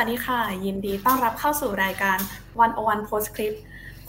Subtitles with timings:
[0.00, 2.18] สวัสดีค่ะ ยินดีต้อนรับเข้าสู่รายการ
[2.60, 3.54] One O One Postscript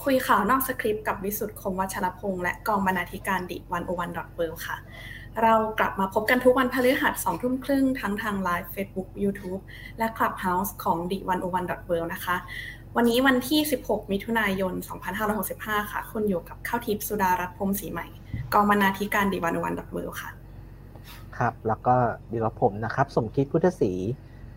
[0.04, 4.76] คุยข่าวนอกสคริปต์กับวิสุทธิ์คมวัชรพงศ์และกองบรรณาธิการ The One O One dot World ค่ะ
[5.42, 9.62] เรากลับมาพบกันทุกวันพฤหัสสองทุ่มครึ่งทั้งทาง live Facebook YouTube
[9.98, 12.36] และ Clubhouse ของ The One O One dot World นะคะ
[12.96, 14.74] วันนี้วันที่ 16 มิถุนายน
[15.32, 18.08] 2565 ค่ะ คุณอยู่กับข้าวทิพย์สุดารัตน์พรมศรีใหม่
[18.54, 20.30] กองบรรณาธิการ The One O One dot World ค่ะ
[21.38, 21.96] ครับ แล้วก็
[22.30, 23.94] อยู่กับผมนะครับ สมคิดพุทธศรี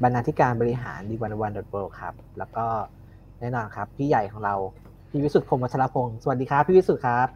[0.02, 2.66] บรรณาธิการบริหารดีวันวันดอทเครับ แล้วก็
[3.40, 4.54] แน่นอนครับ พี่ใหญ่ของเรา
[5.10, 7.28] พี่วิสุทธิ์พรมวัชรพงศ์สวัสดีครับ พี่วิสุทธิ์ครับ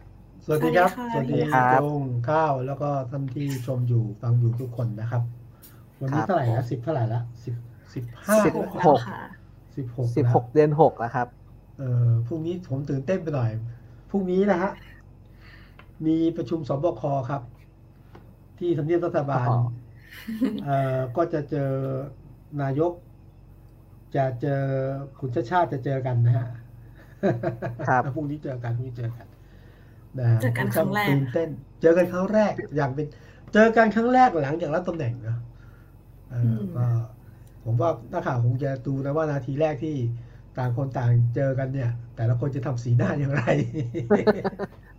[0.44, 5.22] สวัสดีครับ สวัสดีครับจงข้าวแล้วก็ท่านที่ชมอยู่ฟังอยู่ทุกคนนะครับ
[6.00, 7.54] วันนี้เท่าไหร่ละสิบเท่าไหร่ละสิบ
[7.94, 8.52] สิบห้าสิบ
[8.86, 8.98] หก
[9.76, 11.28] สิบหกสิบหกเดือนหกแล้วครับ
[11.78, 13.50] เออพรุ่งนี้ผมตื่นเต้นไปหน่อย
[14.10, 14.70] พรุ่งนี้นะฮะ
[16.06, 17.42] มีประชุมสบคครับ
[18.58, 19.48] ที่ทำเนียบรัฐบาล
[20.64, 21.70] เอ่อก็จะเจอ
[22.62, 22.92] นายก
[24.16, 24.62] จะเจอ
[25.20, 26.48] คุณชาชาติจะเจอกันนะฮะ
[27.88, 29.26] ครับพรุ่งนี้เจอกันพรุ่งนี้เจอกัน
[30.18, 31.48] นะเจอกันครั้งแรกตื่นเต้น
[31.82, 33.06] เจอกันครั้งแรกอย่างเป็น
[33.52, 35.36] เจอกันครั้งแรกหลังจากรับตำแหน่งนะ
[36.76, 36.86] ก็
[37.64, 39.96] ผมว่านักข่าวคงจะดูนะว่านาทีแรกที่
[40.58, 43.42] ต่างคนต่างเจอกันเนี่ย แต่ละคนจะทำสีหน้าอย่างไร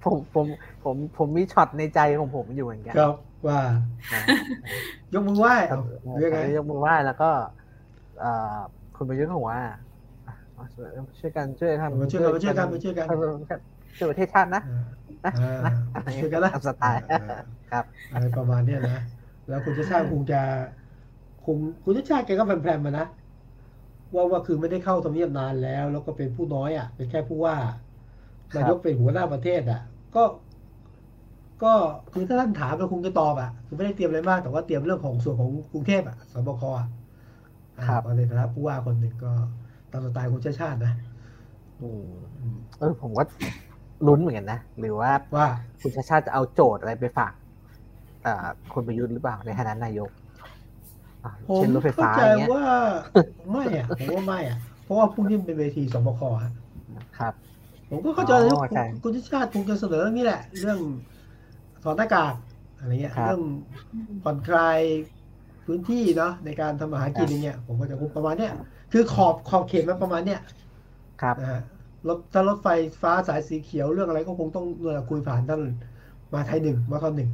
[0.04, 0.46] ผมผม
[0.84, 3.16] ผมผมมีช็อตในใจของผมอยู่เหมือนกันครับ
[3.48, 3.60] ว่า
[5.14, 5.56] ยกมือไหว้
[6.20, 7.30] เรียกไงยกมือไหว้แล้วก็
[8.96, 9.62] คุณประยุทธ์บอกว่า
[11.20, 13.08] ช่วยกันช่วยทำช่วยกันช่วยกันช่วยกัน
[13.98, 14.62] ช่วยประเทศชาตินะ
[16.22, 17.02] ช่วยกันนะสไตล์
[17.72, 19.02] ครับ อะไรประมาณนี้นะ
[19.48, 20.42] แล้วคุณชาชาติคงจะ
[21.46, 23.06] คงคุณชาชาติแกก็แพรมๆมานะ
[24.14, 27.56] ว่าว่าคือไม่ได้เข้าทำเนียบนานแล้ว แล้วก็เป็นผู้น้อยอะเป็นแค่ผู้ว่า
[28.56, 29.82] นายกเป็นหัวหน้าประเทศอะ
[30.16, 30.24] ก็
[31.64, 31.74] ก็
[32.14, 36.88] คือถ้าท่านถามเราคงจะตอบอะคือไม่ได้เตรียมอะไรมาก แต่ว่าเตรียมเรื่องของส่วนของกรุงเทพอะสบคอะ
[37.88, 39.32] ครับในฐานะผู้ว่าคนหนึ่งก็
[39.92, 40.94] ตามสไตล์คุณชาติชาตินะ
[42.80, 43.26] เออผมว่า
[44.08, 45.48] ลุ้นเหมือนกันนะ หรือว่าว่า
[45.82, 47.34] คุณชาติชาติจะเอาโจทย์อะไรไปฝาก
[48.74, 50.10] คนประยุทธ์หรือเปล่าในฐานะนายก
[51.50, 51.64] ผม
[51.96, 52.22] เข้าใจ
[52.54, 52.64] ว่า
[53.52, 56.22] ไม่อะผมว่าไม่อะ เพราะว่าพรุ่งนี้เป็นเวทีสบค
[57.20, 57.34] ครับ
[57.90, 58.34] ผมก็เข้าใจ
[59.04, 60.80] คุณชาติคงจะเสนอเรื่องนี้แหละ เรื่อง
[61.86, 62.34] ถอดหน้ากาก
[62.80, 63.42] อะไรเงี้ยเรื่อง
[64.24, 64.80] ผ่อนคลาย
[65.66, 68.54] พื้นที่เนาะในการทำอาหารกินอย่างเงี้ยผมก็จะคุมประมาณเนี้ย
[68.92, 70.40] คือขอบขอบเขตมันประมาณเนี้ย
[71.22, 71.62] ครับนะฮะ
[72.08, 72.68] รถถ้ารถไฟ
[73.02, 74.66] ฟ้าสายสีเขียวเรื่องอะไรก็คงต้อง
[75.10, 75.62] คุยผ่านท่าน
[76.34, 77.30] มาไทยหนึ่งมาคอนหนึ่ง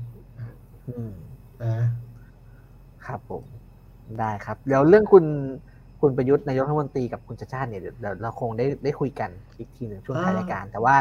[1.63, 1.75] นะ
[3.06, 3.44] ครับผม
[4.19, 5.25] ได้ครับเดี๋ยวเรื่องคุณ
[6.01, 10.95] คุณประยุทธ์นายกรัฐมนตรีกับคุณชาชาติเนี่ยเดี๋ยวเราคงได้ได้คุยกันอีกทีหนึ่งช่วงท้ายรายการ แต่ว่า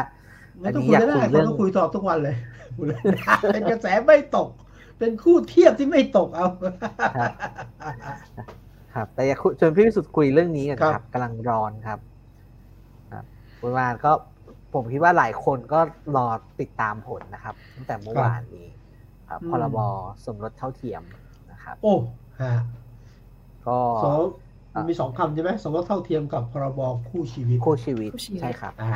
[0.65, 2.35] อันนี้อยากคุยเรื่องต้องคุยต่อทุกวันเลย
[3.53, 4.49] เป็นกระแสไม่ตก
[4.99, 6.47] เป็นคู่เทียบที่ไม่ตกเอา
[8.95, 11.99] ครับ แต่อยากชวนพี่วิสุทธ์คุยเรื่องนี้กันครับกำลังร้อนครับ
[13.13, 13.25] ครับ
[13.59, 14.11] คุณวานก็
[14.73, 15.79] ผมคิดว่าหลายคนก็
[16.15, 16.27] รอ
[16.61, 18.67] ติดตามผลนะครับตั้งแต่เมื่อวานนี้
[19.49, 19.77] พรบ
[20.25, 21.01] สมรสเท่าเทียม
[21.51, 21.95] นะครับ โอ้
[22.41, 22.53] ฮะ
[23.67, 23.77] ก็
[24.89, 26.79] มีสองคำใช่ไหมสมรสเท่าเทียมกับพรบ
[27.09, 28.11] คู่ชีวิตคู่ชีวิต
[28.41, 28.91] ใช่ครับอ่า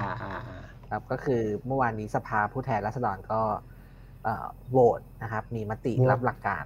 [0.91, 3.41] ครับก็คือเมื่อวานนี้สภาผู้แทนราษฎรก็
[4.72, 6.66] โหวตนะครับ มีมติรับหลักการ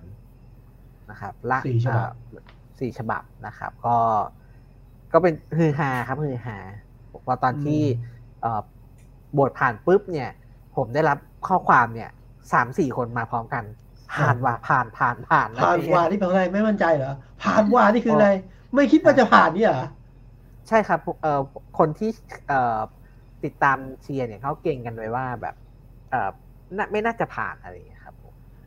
[1.12, 2.12] นะครับละสี่ฉบับ
[2.80, 3.98] สี่ฉบับนะครับ ก็
[5.14, 6.58] ก็เป็นฮือฮาครับฮือฮา
[7.26, 7.82] พอตอนที่
[9.34, 10.30] โหวตผ่านปุ๊บเนี่ย
[10.76, 12.10] ผมได้รับข้อความเนี่ย
[12.54, 13.64] สามสี่คนมาพร้อมกัน
[14.14, 17.14] ผ่านว่าผ่านผ่านผ่านผ่านว่านี่เป็นอะไรไม่มั่นใจเหรอ
[17.44, 18.30] ผ่านว่านี่คืออะไร
[18.74, 19.84] ไม่คิดว่าจะผ่านนี่เหรอ
[20.68, 21.42] ใช่ครับเอ่อ
[21.78, 22.10] คนที่
[22.48, 22.80] เอ่อ
[23.44, 25.56] ติดตามเชียร์เนี่ยเขาเก่งกันไว้ว่าแบบ
[26.10, 26.30] เอ่อ
[26.92, 28.16] ไม่น่าจะผ่านอะไรอย่างเงี้ยครับ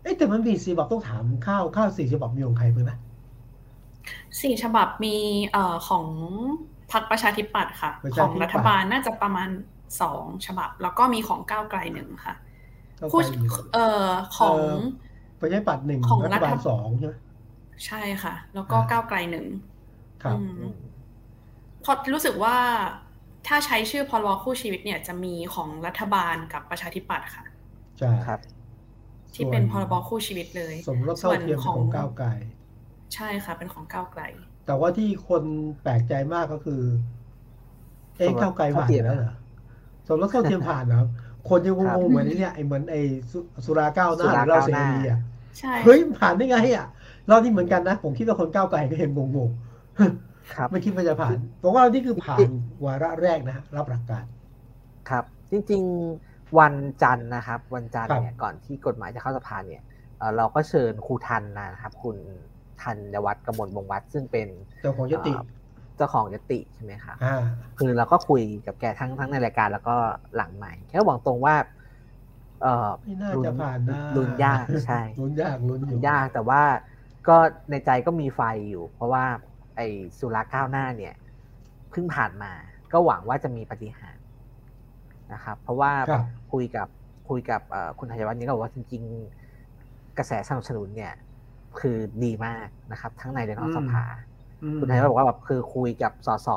[0.03, 2.93] เอ้แต่มันมีสี่ฉบับต้องถามข้าวข้าวสี่ฉบับมีของใครเพื่อนไหม
[4.41, 5.17] สี่ฉบับมี
[5.53, 6.07] เอ่อของ
[6.93, 9.49] พรรคประชาธิปัตย์ค่ะ ของรัฐบาลน่าจะประมาณ
[10.03, 12.35] สองฉบับ แล้วก็มีของก้าวไกลหนึ่งค่ะ
[13.13, 13.21] ผู้
[13.75, 14.59] เอ่อของ
[15.41, 17.15] ประชาธิปัตย์หนึ่งรัฐบาลสองใช่ไหม
[17.87, 19.47] ใช่ค่ะ แล้วก็ก้าวไกลหนึ่ง
[20.23, 20.39] ครับ
[21.85, 22.57] พอรู้สึกว่า
[23.47, 27.45] ถ้าใช้ชื่อพรบคู่ชีวิตเนี่ยจะมีของรัฐบาลกับประชาธิปัตย์ค่ะ
[27.99, 28.41] ใช่ครับ
[29.35, 32.29] ที่เป็นพรบคู่ชีวิตเลย สมรสเท่าเทียมของก้าวไกล
[33.15, 34.23] ใช่ค่ะ เป็นของก้าวไกล
[34.67, 35.43] แต่ว่าที่คน
[35.83, 36.83] แปลกใจมากก็คือ
[38.17, 39.35] เอ๊ะก้าวไกลผ่านแล้วเหรอ
[40.09, 41.03] สมรสเท่าเทียมผ่านเหรอ
[41.49, 43.01] คนยังงงเหมือนนี่เนี่ยไอ้เหมือนไอ้
[43.65, 45.21] สุราก้าวหน้าหรือเราเสรีอะ
[45.85, 46.87] เฮ้ยผ่านได้ไงอะ
[47.31, 49.51] รอบนี้เหมือนกันนะ ผมคิดว่าคนก้าวไกลก็เห็นงง
[50.55, 52.49] ครับไม่คิดว่าจะผ่านผมว่านี่คือผ่าน
[52.85, 54.25] วาระแรกนะรับหลักการ
[55.11, 55.83] ครับ จริง
[56.21, 59.83] ๆ วันจันทร์นะครับ วันจันทร์เนี่ยก่อนที่กฎหมายจะเข้าสภาเนี่ย
[60.37, 62.17] เราก็เชิญครูทันนะครับ คุณ
[62.83, 64.49] ทันยวัฒน์กมลวงวัฒน์ซึ่งเป็น
[64.83, 65.33] เจ้าของยติ
[65.97, 67.43] เจ้าของยติใช่ไหมครับอ่า
[67.79, 69.97] คือเราก็คุยกับแกทั้งทั้งในรายการแล้วก็
[70.37, 71.55] หลังใหม่แค่บอกตรงว่า
[72.63, 76.63] เออไม่น่าลุ้นจะผ่านนะลุ้นยากใช่ลุ้นยากลุ้นอยู่ยากแต่ว่า
[77.29, 77.37] ก็
[77.71, 78.41] ในใจก็มีไฟ
[78.71, 79.25] อยู่ เพราะว่า
[79.77, 79.87] ไอ้
[80.19, 81.15] สุราก้าวหน้าเนี่ย
[81.91, 82.53] เพิ่งผ่านมา
[82.93, 84.25] ก็หวังว่าจะมีปฏิหารย์
[85.33, 86.89] นะครับ เพราะว่าครับคุยกับ
[87.29, 91.13] คุยกับเอ่อคุณธัญวัฒน์นี่ก็บอกว่าจริงๆกระแสสนับสนุนเนี่ย
[91.81, 94.05] คือดีมากนะครับ ทั้งในและนอกสภา
[94.63, 96.49] อืมคุณธัญวัฒน์บอกว่าแบบคือคุยกับสส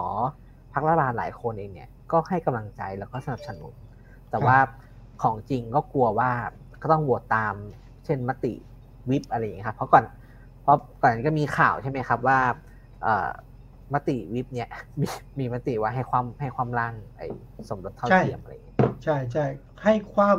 [0.73, 3.75] พรรครัฐบาลหลายคนเองเนี่ย ก็ให้กำลังใจแล้วก็สนับสนุน
[4.31, 4.57] แต่ว่า
[5.21, 6.31] ของจริงก็กลัวว่า
[6.81, 7.53] ก็ต้องโหวตตาม
[8.05, 8.53] เช่นมติ
[9.09, 10.03] วิปอะไรอย่างเงี้ยครับ เพราะก่อน
[10.61, 12.57] เพราะก่อนนนก็มีข่าวใช่ไหมครับว่าเอ่อ
[13.93, 14.69] มติวิปเนี่ย
[14.99, 15.07] มี
[15.39, 17.27] มีมติว่าให้ความให้ความร่างไอ้
[17.69, 19.45] สมรสเท่าเทียมอะไรอย่างเงี้ยใช่ใช่
[19.83, 20.37] ให้ความ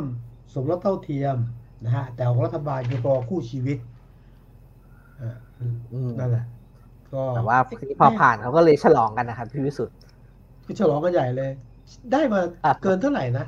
[0.53, 1.37] สมรสเท่าเทียม
[1.83, 3.77] นะฮะแต่ของรัฐบาลคือรอคู่ชีวิต
[5.21, 5.37] อ่า
[5.91, 6.45] อืมนั่นแหละ
[7.13, 9.95] ก็แต่ว่าทีนี้พอผ่านเขาก็เลยฉลองกันนะครับพี่วิสุทธ์
[10.65, 11.51] คือฉลองกันใหญ่เลย
[12.11, 13.45] ได้มาอะเกินเท่าไหร่นะ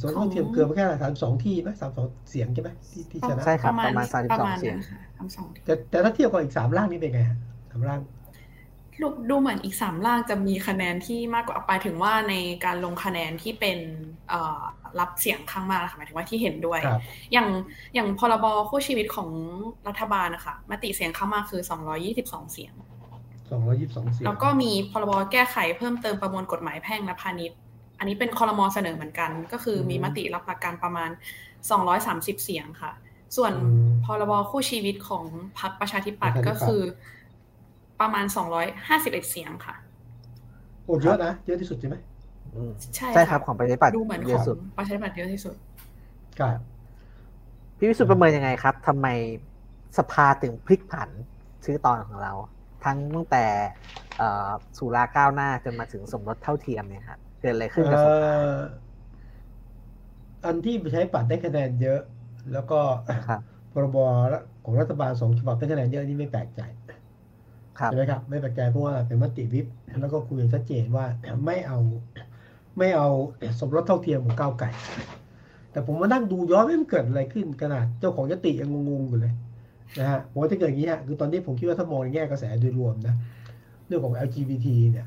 [0.00, 7.38] สมรสเท่าเทียมของเกินไปแค่สามสองที่ไหมสามสองเสียงใช่ไหมที่ที่ชนะใช่ครับประมาณ32เสียงค่ะทำสองทีแต่แต่ถ้าเทียบกับอีกสามร่างนี่เป็นไงฮะ
[7.70, 8.00] สามร่าง
[9.02, 12.34] ดูดูเหมือนอีกสามล่างจะมีคะแนนที่มากกว่าไปถึงว่าใน
[12.64, 13.78] การลงคะแนนที่เป็น
[14.28, 14.60] เอ่อ
[15.00, 17.00] รับเสียงข้างมากนะคะหมายถึงว่าที่เห็นด้วยครับ
[17.32, 17.48] อย่าง
[17.94, 19.30] อย่างพรบคู่ชีวิตของ
[19.88, 22.72] รัฐบาลนะคะมติเสียงข้างมากคือ 222 เสียง
[23.50, 27.58] สองร้อยยี่สิบสองเสียง แล้วก็มีพรบแก้ไขเพิ่มเติมประมวลกฎหมายแพ่งและพาณิชย์
[27.98, 31.10] อันนี้เป็นคอรมอเสนอเหมือนกัน ก็คือมีมติรับหลักการประมาณ
[31.76, 32.92] 230 เสียงค่ะ
[33.36, 35.24] ส่วนอืมพรบคู่ชีวิตของ
[35.58, 36.82] พรรคประชาธิปัตย์ประชาธิปัตย์ก็คือ
[38.00, 38.24] ประมาณ
[38.76, 39.74] 251 เสียงค่ะ
[40.84, 41.96] โอ้เยอะนะ เยอะที่สุดใช่ไหม
[42.56, 45.54] อืมใช่ใช่ครับของประชาธิปัตย์ดูเหมือนเยขออะงสุดประชาธิปัตย์เยอะที่สุด
[46.40, 46.58] ครับ
[47.78, 49.06] พี่วิสุทธ์ประเมินยังไงครับทำไม
[49.98, 51.10] สภาถึงพลิกผัน
[51.64, 52.32] ชื่อตอนของเรา
[52.84, 53.44] ทั้งตั้งแต่
[54.16, 58.56] เอ่อสุราก้าวหน้าจนมาถึงสมรสเท่าเทียมเนี่ยครับเกิดอะไรขึ้นกับสภาเอ่อ
[60.44, 62.00] อันที่ใช้ปัดได้คะแนนเยอะ
[62.52, 62.80] แล้วก็
[63.28, 63.40] ครับ
[63.72, 63.96] พรบ
[64.64, 66.60] ของรัฐบาลสองฉบับได้คะแนนเยอะนี่ไม่แปลกใจ
[67.78, 69.66] ครับใช่ไหมครับ ไม่แปลกใจเพราะว่าเป็นมติวิป
[70.00, 71.06] แล้วก็คุยกันชัดเจนว่า
[71.44, 71.78] ไม่เอา
[72.78, 73.08] ไม่เอา
[73.60, 74.70] สมรสเท่าเทียมของก้าวไก่
[75.72, 79.32] แต่ผมมานั่งดูย้อนไม่มันเกิดอะไรขึ้นขนาดเจ้าของยติยังงงๆอยู่เลย
[79.98, 83.14] นะฮะผมว่าถ้าเกิดอย่างนี้ฮะคือตอนนี้ผมคิดว่าถ้ามองในแง่กระแสโดยรวมนะ
[83.86, 85.06] เรื่องของ LGBT เนี่ย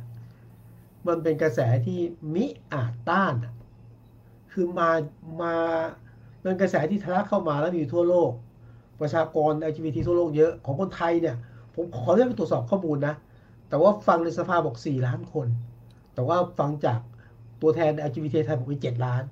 [1.08, 2.00] มันเป็นกระแสที่
[2.34, 3.54] มิอาจต้านอะ
[4.52, 4.90] คือมา
[5.42, 5.54] มา
[6.42, 8.32] เป็นกระแสที่ทะลักเข้ามาแล้วมีอยู่ทั่วโลก
[9.02, 11.36] ประชากร LGBT ทั่วโลกเยอะของคนไทยเนี่ย
[11.76, 13.16] ผมขอเรียกไปตรวจสอบข้อมูลนะ
[13.70, 15.48] แต่ว่าฟังในสภาบอก 4 ล้านคน
[16.14, 17.00] แต่ว่าฟังจาก
[17.62, 19.24] ตัวแทน LGBT ไทยบอกว่า7ล้าน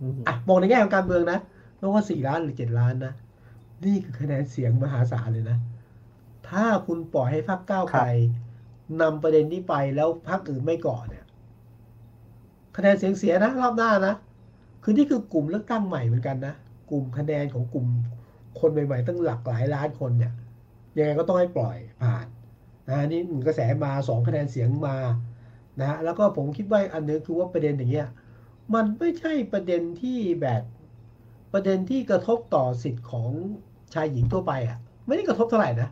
[0.00, 1.38] อืมอะมองในแง่ของการเมืองนะ
[1.78, 3.12] ไม่ว่า 4 ล้านหรือ 7 ล้านนะ
[3.84, 5.58] นี่คือคะแนนเสียงมหาศาลเลยนะ
[6.48, 8.04] ถ้าคุณปล่อยให้พรรคก้าวไกล
[9.00, 11.24] นำประเด็นนี้ไปแล้วพรรคอื่นไม่ก่อเนี่ย
[12.76, 14.14] คะแนนเสียงเสียนะรอบหน้านะ
[14.82, 16.54] คือนี่คือกลุ่มเลือกตั้งใหม่เหมือนกันนะ
[16.90, 17.86] กลุ่มคะแนนของกลุ่ม
[18.60, 20.32] คนใหม่ๆตั้งหลักหลายล้านคนเนี่ย
[20.98, 22.26] ยังไงก็ต้องให้ปล่อยผ่าน
[22.88, 24.96] นะนี่หนึ่งกระแสมาสองคะแนนเสียงมา
[25.80, 28.08] นะแล้วก็ผมคิดว่าอันนึงคือว่าประเด็นอย่างเงี้ย
[28.74, 30.62] มันไม่ใช่ประเด็นที่แบบ
[31.52, 33.28] ประเด็นที่กระทบต่อสิทธิ์ของ
[33.94, 35.88] ชายหญิงทั่วไปอะ ไม่ได้กระทบเท่าไหร่นะ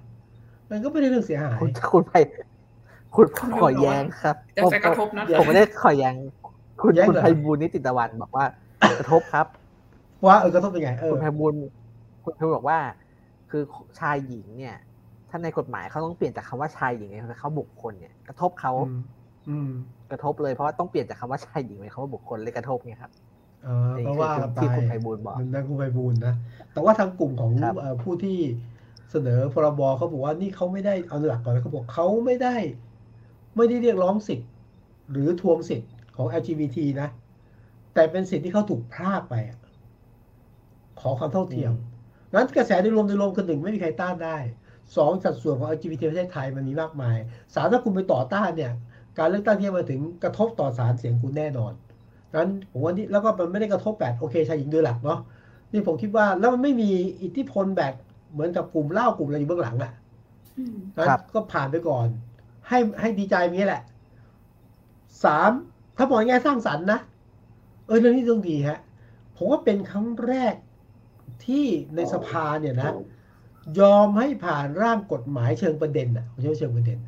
[0.71, 2.14] มันก็ไม่ได้เรื่องเสียหายคุณไป
[3.14, 6.14] คุณคุณขอแย้งครับเดี๋ยวจะกระทบนะผมไม่ได้ขอแย้ง
[6.83, 8.44] คุณแย้งคุณเหรอไพบูลย์นิติตะวันบอกว่า
[9.00, 9.47] กระทบครับ
[10.26, 11.61] ว่าเออกระทบเป็นไงเออคุณไพบูลย์
[12.25, 12.78] คุณไพบูลย์บอกว่า
[13.50, 13.62] คือ
[14.00, 14.76] ชายหญิงเนี่ย
[15.30, 19.00] ถ้าในกฎหมายเขาต้องเปลี่ยนจากคำว่าชายหญิงเป็นคำว่าบุคคลเนี่ยกระทบเขาอืม
[19.49, 19.71] อืม
[20.11, 23.12] กระทบเลยเพราะว่าต้องเปลี่ยนจากคำว่าชายหญิงเป็นคำว่าบุคคลเลยกระทบไงครับ
[23.64, 26.35] เออเพราะว่าไปที่คุณไพบูลย์บอกนั่นคุณไพบูลย์นะ
[26.73, 28.38] แต่ว่าทางกลุ่มของครับเอ่อผู้ที่
[29.11, 32.56] เสนอพรบเขาบอกว่านี่เขาไม่ได้เอาหลักก่อนนะเขาบอกเขาไม่ได้
[33.56, 34.49] ไม่ได้เรียกร้องสิทธิ์
[35.11, 37.08] หรือทวงสิทธิ์ของ LGBT นะ
[37.94, 39.58] แต่เป็นสิทธิ์ที่เขาถูกพรากไปอะ
[41.00, 41.73] ขอความเท่าเทียม
[42.34, 44.37] นั้นกระแสโดยรวมโดยรวมคือหนึ่งไม่มีใครต้านได้
[44.96, 47.16] สองสัดส่วนของ LGBT ประเทศไทยมันมีมากมาย
[47.54, 48.73] สามถ้าคุณไปต่อต้านเนี่ย
[49.18, 51.73] การเลือกตั้งที่จะมาถึงกระทบต่อสารเสียงคุณแน่นอน
[52.34, 55.18] นั้นผมว่านี่แล้วก็มันไม่ได้กระทบแบบโอเคชายหญิงโดยหลักเนาะ
[55.73, 56.90] นี่ผมคิดว่าแล้วมันไม่มี
[57.23, 57.94] อิทธิพลแบบ
[58.32, 59.92] เหมือนกับกลุ่มเล่ากลุ่มอะไรอยู่เบื้องหลังอะ
[60.58, 62.06] อืมนั้นครับก็ผ่านไปก่อน
[62.68, 63.83] ให้ให้ดีใจมีแหละ
[65.25, 65.50] สาม
[65.97, 67.00] ถ้ามองในแง่สร้างสรรค์นะ
[67.87, 68.78] เออเรื่องนี้เรื่องดีฮะ
[69.37, 70.54] ผมว่าเป็นครั้งแรก
[71.44, 71.64] ที่
[71.97, 72.92] ในสภาเนี่ยนะ
[73.80, 76.99] ยอมให้ผ่านร่างกฎหมายเชิงประเด็นอะไม่ใช่ว่าเชิงประเด็น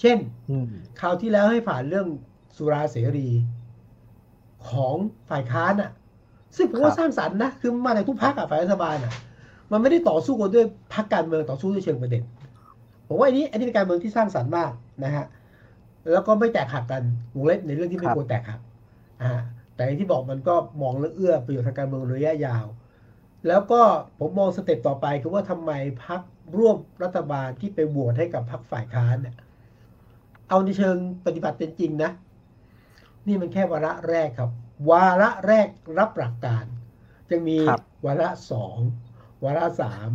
[0.00, 0.18] เช่น
[0.50, 0.66] อืม
[1.00, 2.06] คราวที่แล้วให้ผ่านเรื่อง
[2.56, 3.28] สุราเสรี
[4.68, 4.96] ของ
[5.30, 5.90] ฝ่ายค้านอะ
[6.56, 9.12] ซึ่งผมว่าสร้างสรรค์นะคือมาจากทุกพรรคอะฝ่ายรัฐบาลอะ
[9.72, 12.22] มันไม่ได้ต่อสู้กันด้วยพรรคการเมืองต่อสู้ด้วยเชิงประเด็น
[13.08, 14.72] ผมว่าอันนี้อันนี้เป็นการเมืองที่สร้างสรรค์มาก
[15.04, 15.24] นะฮะ
[16.12, 17.02] แล้วก็ไม่แตกหักกัน
[17.36, 18.60] วงเล็บในเรื่องที่ไม่ควรแตกหัก
[19.22, 19.32] อ่า
[19.76, 22.66] แต่ที่บอกมันก็มองเรื่องเอื้อประโยชน์ทางการเมืองระยะยาว
[23.48, 23.80] แล้วก็
[24.18, 25.72] ผมมองสเต็ปต่อไปคือว่าทำไม
[26.04, 26.20] พัก
[26.56, 29.34] ร่วมรัฐบาลที่ไปโหวตให้กับพักฝ่ายค้านเนี่ย
[30.48, 30.96] เอาในเชิง
[31.26, 32.10] ปฏิบัติเป็นจริงนะ
[33.26, 34.50] นี่มันแค่วาระแรกครับ
[34.90, 35.68] วาระแรก
[35.98, 36.64] รับหลักการ
[37.30, 37.58] ยังมี
[38.06, 38.78] วาระสอง
[39.44, 40.10] วาระสาม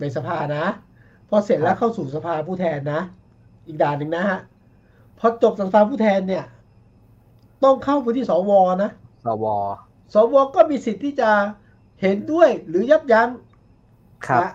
[0.00, 0.64] ในสภานะ
[1.28, 3.00] พอเสร็จแล้วเข้าสู่สภาผู้แทนนะ
[3.68, 4.40] อีกด่านหนึ่งนะฮะ
[5.18, 6.44] พอจบสภาผู้แทนเนี่ย
[7.64, 8.90] ต้องเข้าไปที่สวนะ
[9.24, 9.44] สว
[10.14, 11.30] สวก็มีสิทธิ์ที่จะ
[12.00, 13.28] เห็นด้วยหรือยับยั้ง
[14.26, 14.52] ครับนะ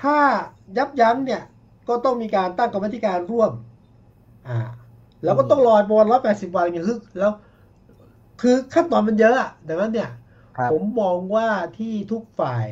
[0.00, 0.18] ถ้า
[0.76, 1.42] ยับยั้งเนี่ย
[1.88, 3.52] ก็ต้องมีการตั้งกรรมธิการร่วม
[4.48, 4.58] อ่า
[5.24, 7.32] แล้วก็ต้องรอประมาณร้อยแปดสิบวันอย่างคือแล้ว
[8.40, 10.10] คือขั้นตอนมันเยอะอะดังนั้นเนี่ย
[10.56, 12.66] ครับผมมองว่าที่ทุกฝ่าย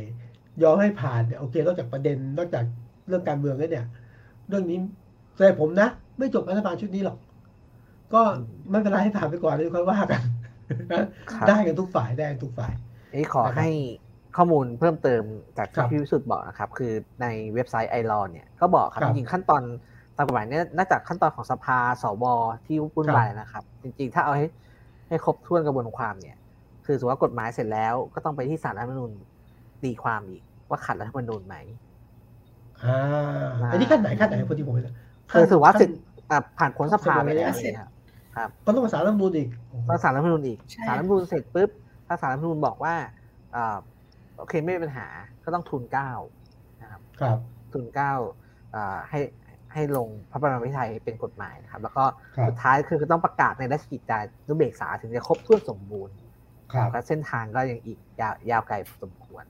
[0.62, 2.64] ยอมให้ผ่านเนี่ยโอเคนอกจากประเด็นนอกจาก
[3.08, 3.86] เรื่องการเมืองแล้วเนี่ย
[4.48, 4.78] เรื่องนี้
[5.38, 5.88] แต่ผมนะ
[6.18, 7.18] ไม่จบรัฐบาลชุดนี้หรอก
[8.14, 8.20] ก็
[8.70, 10.22] ไม่เป็นไรให้ผ่านไปก่อนเลยค่อยว่ากัน
[11.32, 12.72] ครับได้กันทุกฝ่ายได้กันทุกฝ่าย
[13.14, 13.68] นี่ขอให้
[14.36, 15.22] ข้อมูลเพิ่มเติม
[15.58, 19.62] จากครัที่บพี่วิสุทธ์บอกนะครับ คือในเว็บไซต์ไอรอนเนี่ยก็บอกครับครับจริงๆขั้นตอน
[20.16, 22.24] ตามกฎหมายเนี่ยน่าจะขั้นตอนของสภาสว
[22.66, 24.46] ที่วุ่นวายนะครับ จริงๆ ถ้าเอาให้
[25.08, 26.36] ให้ครบถ้วนกระบวนความเนี่ย
[26.86, 29.12] คือสมมติว่ากฎหมายเสร็จแล้ว ก็ต้องไปที่ศาลรัฐธรรมนูญ
[29.82, 31.56] ตีความอีกว่าขัดรัฐธรรมนูญไหม
[32.84, 32.96] อ่า
[33.70, 34.92] อันนี้ขั้นไหนขั้นไหนพอดีผมไม่ได้
[35.32, 35.98] คือถือว่าขั้นสิทธิ์
[36.30, 37.74] อะผ่านพ้นสภาไปแล้วขั้นเลย
[38.36, 41.70] ครับก็ต้องภาษารัฐธรรมนูญอีกโอ้โหต้องศาลรัฐธรรมนูญอีกใช่ศาลรัฐธรรมนูญเสร็จปุ๊บ
[42.06, 42.94] ถ้าศาลรัฐธรรมนูญบอกว่า
[43.54, 43.76] อ่า
[44.38, 45.06] โอเคไม่มีปัญหา
[45.44, 46.12] ก็ต้องทุนเกล้า
[46.82, 47.38] นะครับครับ
[47.72, 48.12] ทุนเกล้า
[48.74, 49.20] อ่าให้
[49.72, 52.04] ให้ลงพระบรมวิทัยเป็นกฎหมายนะครับ แล้วก็
[52.36, 56.14] ครับสุดท้ายคือต้องประกาศในราชกิจจานุเบกษาถึงจะครบถ้วนสมบูรณ์
[56.72, 59.44] ครับแล้วเส้นทางก็ยังอีกยาวยาวไกลพอสมควร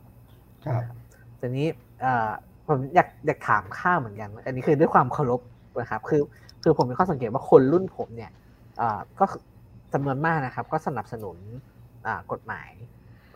[0.65, 0.83] ครับ
[1.41, 1.67] ทีนี้
[2.01, 2.31] เอ่อ
[2.67, 5.41] ผมอยากอยากถามข้าวเหมือนกัน อันนี้คือด้วยความเคารพ
[5.81, 6.23] นะครับคือ
[6.63, 8.31] คือผมมีข้อสังเกตว่าคนรุ่นผมเนี่ย
[8.79, 9.25] เอ่อก็
[9.93, 11.39] จำนวนมากนะครับ ก็สนับสนุน
[12.07, 12.71] อ่ากฎหมาย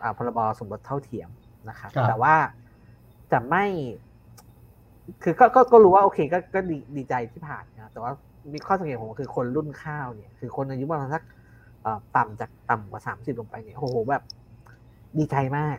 [0.01, 1.29] อ่าพรบสมรสเท่าเทียม
[1.69, 2.35] นะครับครับแต่ว่า
[3.31, 3.65] จะไม่
[5.23, 8.11] คือก็ก็ก็รู้ว่าโอเคก็ก็ดีดีใจที่ผ่านนะแต่ว่า
[8.53, 11.23] มีข้อสังเกตผมคือคนรุ่นข้าวเนี่ย คือคนอายุประมาณสัก
[11.81, 14.23] เอ่อต่ำจากต่ำกว่าสามสิบลงไปเนี่ยโอ้โหแบบ
[15.17, 15.77] ดีใจมาก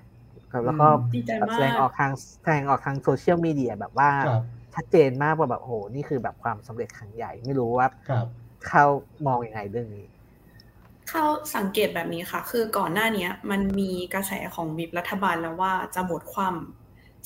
[0.53, 2.11] ครับแล้วก็อืมดีใจแบบมาแสดงออกกทาง
[2.43, 4.43] แสดงออกทางโซเชียลมีเดียแบบว่าครับ
[4.75, 8.27] ชัดเจนมากว่าแบบโอ้โหนี่คือแบบความสำเร็จครั้งใหญ่ไม่รู้ว่าครับ
[8.69, 8.85] เขา
[9.27, 10.07] มองยังไงเรื่องนี้
[11.09, 11.25] เข้า
[11.57, 16.55] สังเกตแบบนี้ค่ะ คือก่อนหน้าเนี้ย มันมีกระแสของวิปรัฐบาลแล้วว่าจะหมดความ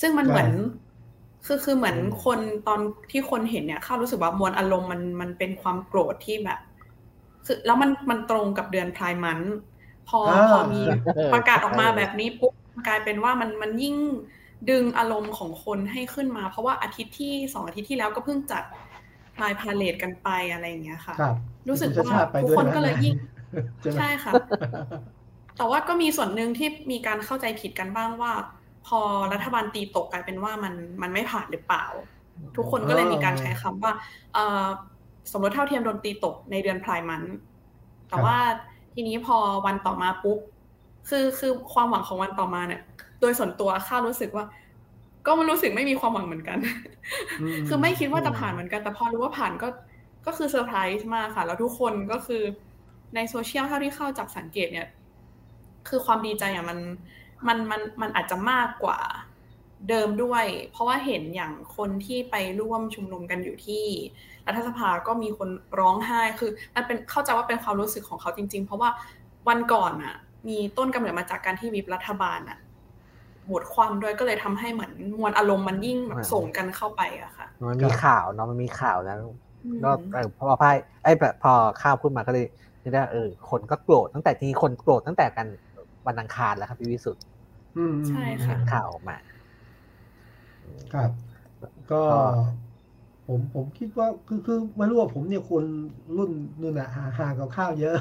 [0.01, 0.51] ซึ่งมันเหมือน
[1.47, 6.61] คือคือเหมือนคนตอนที่คนเห็นเนี่ยเข้ารู้สึกว่ามวลอารมณ์มันมันเป็นความโกรธที่แบบ
[7.47, 9.53] คือแล้วมันมันตรงกับเดือนพลายมันท์
[10.09, 10.81] พออ่าพอมี
[11.33, 12.53] ประกาศออกมาแบบนี้ปุ๊บ
[12.89, 13.97] กลายเป็นว่ามันมันยิ่ง
[14.70, 18.64] ดึงอารมณ์ของคนให้ขึ้นมา เพราะว่าอาทิตย์ที่สองอาทิตย์ที่แล้วก็เพิ่งจัด
[19.37, 21.37] พลายพาเลทกันไปอะไรอย่างเงี้ยค่ะครับ
[21.68, 23.14] รู้สึกคุณว่าชติไปทุกด้วยคนนะก็เลยยิ่ง
[23.80, 24.32] ใช่ไหมใช่ค่ะ
[25.56, 28.32] แต่ว่าก็มีส่วนหนึ่งที่มีการเข้าใจผิดกันบ้างว่า
[28.87, 29.00] พอ
[29.32, 31.84] รัฐบาลตีตกกลายเป็นว่ามันมันไม่ผ่านหรือเปล่า
[32.56, 33.92] ทุกคนก็เลยมีการใช้คำว่า
[34.34, 34.66] เอ่อ
[35.32, 37.34] สมรสเท่าเทียมโดนตีตกในเดือนพลายมันท์
[38.08, 38.37] แต่ว่า
[38.94, 40.38] ทีนี้พอวันต่อมาปุ๊บ
[41.08, 42.82] คือคือความหวังของวันต่อมาเนี่ย
[43.13, 44.45] โดยส่วนตัวข้ารู้สึกว่า
[45.26, 46.59] ก็มันรู้สึกไม่มีความหวังเหมือนกัน
[47.40, 49.69] อืมคือไม่คิดว่าจะผ่านเหมือนกัน แต่พอรู้ว่าผ่านก็
[50.26, 52.43] ก็คือเซอร์ไพรส์มากค่ะ แล้วทุกคนก็คือ
[53.14, 54.88] ในโซเชียลเท่าที่เข้าจับสังเกตเนี่ย
[55.88, 56.78] คือความดีใจอะมัน
[57.47, 58.99] มันมันมันอาจจะมากกว่า
[59.88, 63.85] เดิมด้วย เพราะว่าเห็นอย่างคนที่ไปร่วมชุมนุมกันอยู่ที่
[64.47, 65.49] รัฐสภาก็มีคน
[65.81, 68.90] ร้องไห้คือมันเป็นเข้าใจว่าเป็นความรู้สึกของเขาจริง ๆ เพราะว่า
[69.49, 70.14] วันก่อนอะ
[70.49, 72.59] มีต้นกำเนิดมาจากการที่วิปรัฐบาลอะ
[73.49, 79.19] หมดความด้วยก็เลยทำให้เหมือนมวลอารมณ์มันยิ่งแบบส่งกันเข้าไปอะค่ะ มันมีข่าวเนาะมันมีข่าวแล้ว
[79.65, 82.47] อืมก็เออพอพายไอ้แบบพอข้าวพูดมาก็เลย
[82.83, 85.47] นี่ได้เออคนก็โกรธตั้งแต่ที่คนโกรธตั้งแต่กัน
[86.07, 87.23] วันอังคารแล้วครับพี่วิสุทธ์
[87.77, 89.17] อืมใช่ค่ะเห็นข่าวออกมา
[90.93, 91.11] ครับ
[91.91, 92.23] ก็ก็
[93.27, 95.65] ผมผมคิดว่าคือคือไม่รู้ว่าผมเนี่ยคน
[96.17, 97.97] รุ่นนู่นน่ะห่างห่างกับข้าวเยอะ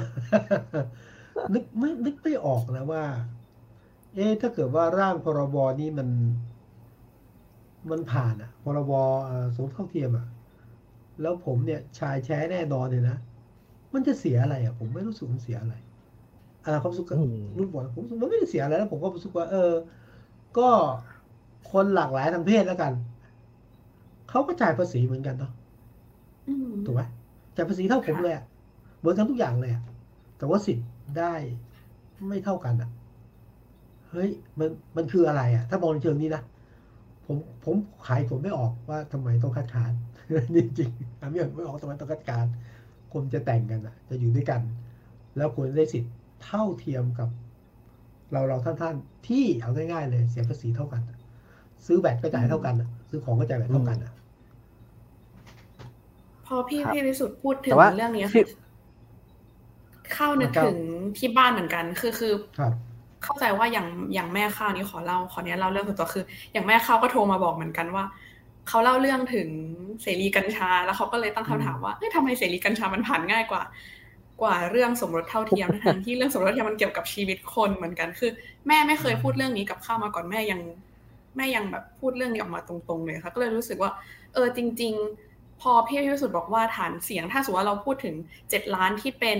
[1.52, 3.02] นึกไม่นึกไม่ออกนะว่า
[4.14, 6.08] เอ๊ะถ้าเกิดว่าร่างพรบนี้มัน
[7.90, 8.92] มันผ่านอะพรบ
[9.26, 10.26] เอ่อสมรสเท่าเทียมอะ
[11.20, 13.16] แล้วผมเนี่ยชายแช้แน่นอนเลยนะ
[13.94, 15.74] มันจะเสียอะไรอะผมไม่รู้สึกมันเสียอะไร
[16.66, 19.58] อ่าความรู้สึกอืมรุ่นผมผมรู้สึกมันไม่ได้เสียอะไรแล้วผมก็รู้สึกว่า เออ
[20.58, 20.68] ก็
[21.70, 22.92] คนหลากหลายทางเพศแล้วกัน
[24.30, 25.52] เขาก็จ่ายภาษีเหมือนกันเนาะ
[26.46, 27.02] อืมถูกไหม
[27.56, 28.44] จ่ายภาษีเท่าผมค่ะเลยอะ
[28.98, 29.82] เหมือนกันทุกอย่างเลยอะ
[30.36, 30.86] แต่ว่าสิทธิ์
[31.18, 31.34] ได้
[32.28, 32.88] ไม่เท่ากันอะ
[34.14, 36.42] เฮ้ยมันมันคืออะไรอะถ้ามองในเชิงนี้นะ
[37.26, 37.74] ผมผม
[38.06, 39.92] ขายผมไม่ออกว่าทำไมต้องคัดค้าน
[40.56, 42.46] จริงๆอะไม่ไม่ออกตะวันตกการ
[43.12, 44.60] คนจะแต่งกันอะจะอยู่ด้วยกัน
[45.36, 46.12] แล้วควรได้สิทธิ์
[46.44, 47.28] เท่าเทียมกับ
[48.32, 51.02] เราเราท่านท่านๆที่เอาง่ายๆเลย เสียภาษีเท่ากัน
[51.86, 54.12] ซื้อแบตก็จ่ายเท่ากันอะซื้อของก็จ่ายแบตเท่ากันอะ
[56.46, 58.64] พอพี่ครับพี่วิสุทธ์พูดถึงแต่ว่าเรื่องนี้ที่ค่ะ
[60.14, 60.78] เข้านึกครับถึง
[61.18, 62.72] ที่บ้านเหมือนกัน คือคือครับ
[63.24, 68.04] เข้าใจว่าอย่างอย่างแม่ข้าวนี้ขอเล่าขอเนี้ยเล่าเรื่องส่วนตัวคือ อย่างแม่ข้าวก็โทรมาบอกเหมือนกันว่า
[68.68, 69.48] เขาเล่าเรื่องถึง
[70.02, 73.62] เสรีกัญชา แล้วเขาก็เลยตั้งคำถามว่าเฮ้ยทำไมเสรีกัญชามันผ่านง่ายกว่า
[74.42, 78.30] กว่าเรื่องสมรสเท่าเทียมทั้งที่เรื่องสมรสเท่าเทียมมันเกี่ยวกับชีวิตคนเหมือนกันคือ
[78.66, 80.60] แม่ไม่เคยพูดเรื่องนี้กับข้าวมาก่อนแม่ยัง
[81.36, 83.90] แม่ยังแบบพูดเรื่องนี้ออกมาตรงๆเลยค่ะก็เลยรู้สึกว่า
[84.34, 84.92] เออจริง
[85.28, 88.14] ๆ พอพี่พิสุทธิ์บอกว่าฐานเสียงถ้าสมมติว่าเราพูดถึง
[88.50, 89.38] เจ็ดล้านที่เป็น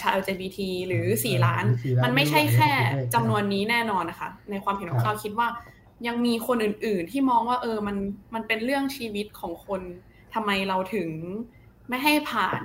[0.00, 5.48] ชาว LGBT หรือสี่ล้านหรือ 4 ล้าน มันไม่ใช่แค่ไม่ใช่จำนวนนี้แน่นอนนะคะ ในความเห็นของครับข้าวคิดว่า
[6.06, 7.96] ยังมีคนอื่นๆ ที่มองว่า เออมัน
[8.34, 9.80] มันเป็นเรื่องชีวิตของคน
[10.34, 11.08] ทำไมเราถึง
[11.88, 12.60] ไม่ให้ผ่าน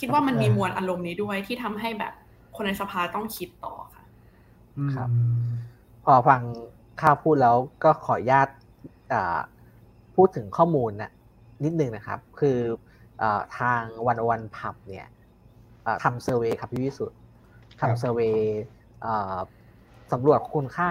[0.00, 2.12] คิดว่ามันมีมวลอารมณ์นี้ด้วยที่ทำให้แบบ
[2.56, 4.04] คนในสภาต้องคิดต่อค่ะ
[4.94, 5.46] ครับอืม
[6.04, 6.40] พอฟัง
[7.00, 8.48] ข้าวพูดแล้วก็ขออนุญาต
[9.12, 9.38] อ่า
[10.16, 11.10] พูดถึงข้อมูลนะ
[11.64, 12.58] นิดนึงนะครับ คือ
[13.22, 15.21] อาทางวันวันพับเนี่ยอ่า
[16.04, 17.18] ทำ survey ครับพี่วิสุทธ์
[17.80, 18.34] ครับทำ survey
[19.04, 19.38] อ่า
[20.12, 20.90] สำรวจคุณค่า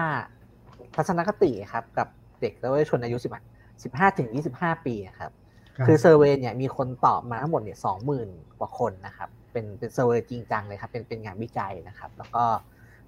[0.94, 2.08] ทัศนคติครับ กับ
[2.40, 3.26] เด็กและเยาวชนอายุ10
[3.70, 5.32] 15ถึง25 ปีครับ
[5.78, 12.44] รับ คือ survey เนี่ยมีคนตอบมาทั้งหมดเนี่ยสองหมื่นกว่าคนนะครับ เป็นเป็น survey จริงจังเลยครับ เป็นเป็นงานวิจัยนะครับ แล้วก็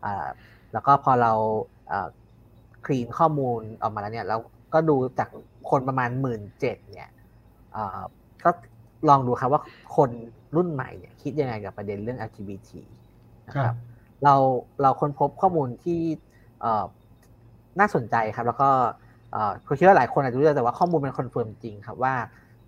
[0.05, 0.27] อ่า
[0.73, 1.33] แล้วก็พอเรา
[2.85, 4.37] clean ข้อมูลออกมาแล้วเนี่ยเรา
[4.75, 5.29] ก็ดูจาก
[5.71, 7.11] คนประมาณหมื่นเจ็ดเนี่ย
[7.77, 7.99] อ่า
[8.45, 8.51] ก็
[9.09, 9.63] ลองดูครับว่า
[9.97, 10.11] คน
[10.57, 12.71] รุ่นใหม่เนี่ยคิดยังไงกับประเด็นเรื่อง LGBT
[13.49, 13.75] นะคครัรับบ
[14.25, 14.35] เรา
[14.83, 16.01] เราค้นพบข้อมูลที่
[16.61, 16.85] เอ่อ
[17.81, 18.71] น่าสนใจครับ แล้วก็
[19.33, 22.15] เอ่อผมคิดว่าหลายคนอาจจะรู้แต่ว่าข้อมูลมัน confirm จริงครับว่า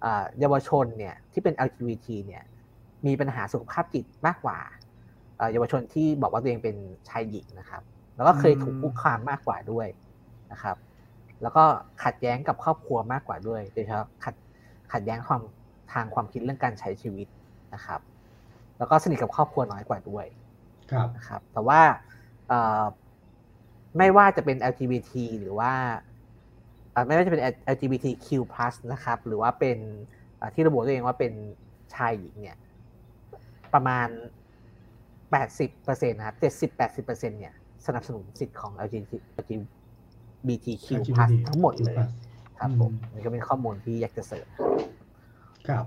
[0.05, 2.43] อ่าเยาวชนเนี่ยที่เป็น LGBT เนี่ย
[3.07, 4.59] มีปัญหาสุขภาพจิตมากกว่า
[5.37, 6.77] เอ่อเยาวชนที่บอกว่าตัวเองเป็น
[7.09, 7.83] ชายหญิงนะครับ
[8.17, 9.89] แล้วก็เคยถูกคุกคามมากกว่าด้วย
[10.53, 10.77] นะครับ
[11.43, 11.65] แล้วก็
[12.05, 14.35] ขัดแย้งกับครอบครัวมากกว่าด้วยโดยเฉพาะขัด
[14.93, 15.43] ขัดแย้งความ
[15.93, 17.27] ทางความคิดเรื่องการใช้ชีวิต
[17.77, 18.01] นะครับ
[18.79, 20.27] แล้วก็สนิทกับครอบครัวน้อยกว่าด้วย
[20.93, 21.81] ครับนะครับ แต่ว่า
[22.49, 22.85] เอ่อ
[23.99, 25.73] ไม่ว่าจะเป็น LGBT หรือว่า
[26.93, 27.43] เอ่อไม่ว่าจะเป็น
[27.75, 28.29] LGBTQ+
[28.93, 29.79] นะครับ หรือว่าเป็น
[30.37, 31.33] เอ่อที่ระบุตัวเองว่าเป็น
[31.95, 32.57] ชายหญิงเนี่ย
[33.75, 34.09] ประมาณ
[35.31, 36.37] 80%นะครับ
[36.79, 37.55] 70-80%เนี่ย
[37.87, 39.51] สนับสนุนสิทธิ์ของ LGBTQ+
[40.49, 41.97] LGBT ทั้งหมดเลย
[42.59, 44.69] ครับผมอืมนี่ก็เป็นข้อมูลที่อยากจะเสริมครับ
[45.69, 45.85] ครับ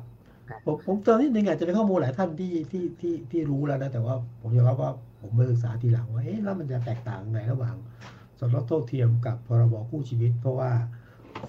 [0.66, 7.76] ผมผมเติมนิดนึงอาจจะเป็นข้อมูลหลายท่านที่ที่ที่ที่รู้แล้วนะแต่ว่าผมยอมรับว่าผมมาศึกษาทีหลังว่าเอ๊ะแล้วมันจะแตกต่างไงระหว่าง
[8.40, 10.72] สมรสเท่าเทียมกับพรบคู่ชีวิต เพราะว่า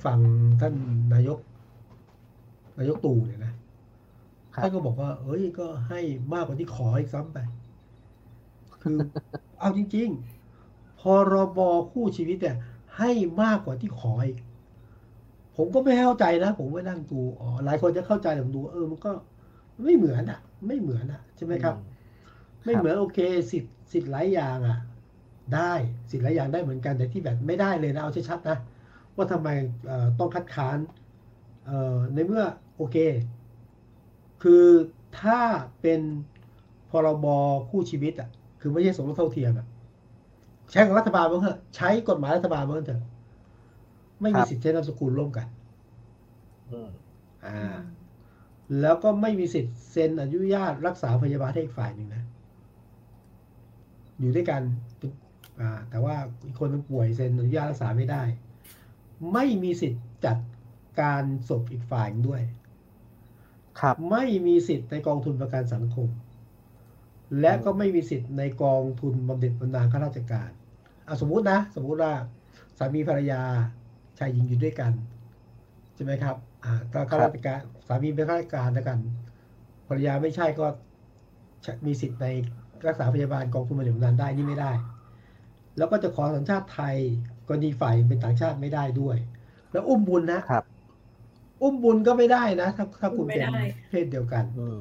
[0.04, 0.18] ฟัง
[0.60, 0.74] ท่าน
[1.14, 1.38] นายก
[2.78, 3.52] นายกตู่เนี่ยนะ
[4.62, 6.00] ท่านก็บอกว่า เอ้ยก็ให้
[6.32, 7.38] มากกว่าที่ขออีกซ้ำไป
[8.82, 8.98] คือ
[9.58, 10.08] เอาจริง
[10.56, 11.58] ๆ พรบ
[11.92, 12.56] คู่ชีวิตเนี่ย
[12.98, 13.10] ให้
[13.42, 14.38] มากกว่าที่ขออีก
[15.60, 19.10] ผมก็ไม่เข้าใจนะ ผมไปนั่งดูอ๋อหลายคนจะเข้าใจแต่ผมดูเออ มันก็
[19.84, 21.74] ไม่เหมือนอะ ไม่เหมือนอะ ใช่ไหมครับ
[22.64, 23.18] ไม่เหมือนโอเค
[23.52, 24.78] สิทธิ์สิทธิ์หลายอย่างอะ
[25.54, 25.72] ได้
[26.10, 28.56] สิทธิ์หลายอย่างได้เหมือนกันแต่ที่แบบไม่ได้เลยนะเอาชัดๆนะ
[29.16, 29.48] ว่าทำไม
[29.86, 30.78] เอ่อต้องคัดค้าน
[31.66, 32.44] เอ่อในเมื่อ
[32.76, 32.96] โอเค
[34.42, 34.66] คือ
[35.20, 35.40] ถ้า
[35.80, 36.00] เป็น
[36.90, 37.26] พรบ
[37.70, 38.28] คู่ชีวิตอะ
[38.60, 39.66] คือไม่ใช่สมรสเท่าเทียมอะ
[40.70, 43.00] ใช้ของรัฐบาลมั้งเถอะ ใช้กฎหมายรัฐบาลมั้งเถอะ
[44.20, 45.46] ไม่มีครับสิทธิ์ใช้นามสกุลร่วมกัน
[46.70, 46.88] อืม
[47.46, 47.78] อ่า
[48.80, 52.24] แล้วก็ไม่มีสิทธิ์เซ็นอนุญาตรักษาพยาบาลให้อีกฝ่ายหนึ่งนะ
[54.18, 54.62] อยู่ด้วยกัน
[55.60, 58.22] อ่า แต่ว่าอีกคนมันป่วยเซ็นอนุญาตรักษาไม่ได้
[59.32, 60.38] ไม่มีสิทธิ์จัด
[61.00, 62.42] การศพอีกฝ่ายหนึ่งด้วย
[63.80, 66.08] ครับ ไม่มีสิทธิ์ในกองทุนประกันสังคม
[67.40, 70.50] และก็ไม่มีสิทธิ์ในกองทุนบำเหน็จบำนาญข้าราชการ
[71.04, 72.12] เอาสมมุตินะ สมมุติว่า
[72.78, 73.42] สามีภรรยา
[74.20, 74.92] ชายหญิงอยู่ด้วยกัน
[75.94, 78.98] ใช่ไหมครับ อ่าถ้าข้าราชการสามีเป็นข้าราชการแล้วกัน
[79.88, 80.66] ภรรยาไม่ใช่ก็
[81.86, 82.26] มีสิทธิ์ใน
[82.86, 84.72] รักษาพยาบาลกองทุนบำเหน็จบำนาญได้นี่ไม่ได้
[85.78, 86.96] แล้วก็จะขอสัญชาติไทย
[87.46, 89.16] กรณีฝ่ายเป็นต่างชาติไม่ได้ด้วย
[89.72, 90.64] แล้วอุ้มบุญนะครับ
[91.62, 94.80] อุ้มบุญก็ไม่ได้นะ ถ้าถ้าคุณไม่เป็นได้เพศเดียวกันอืม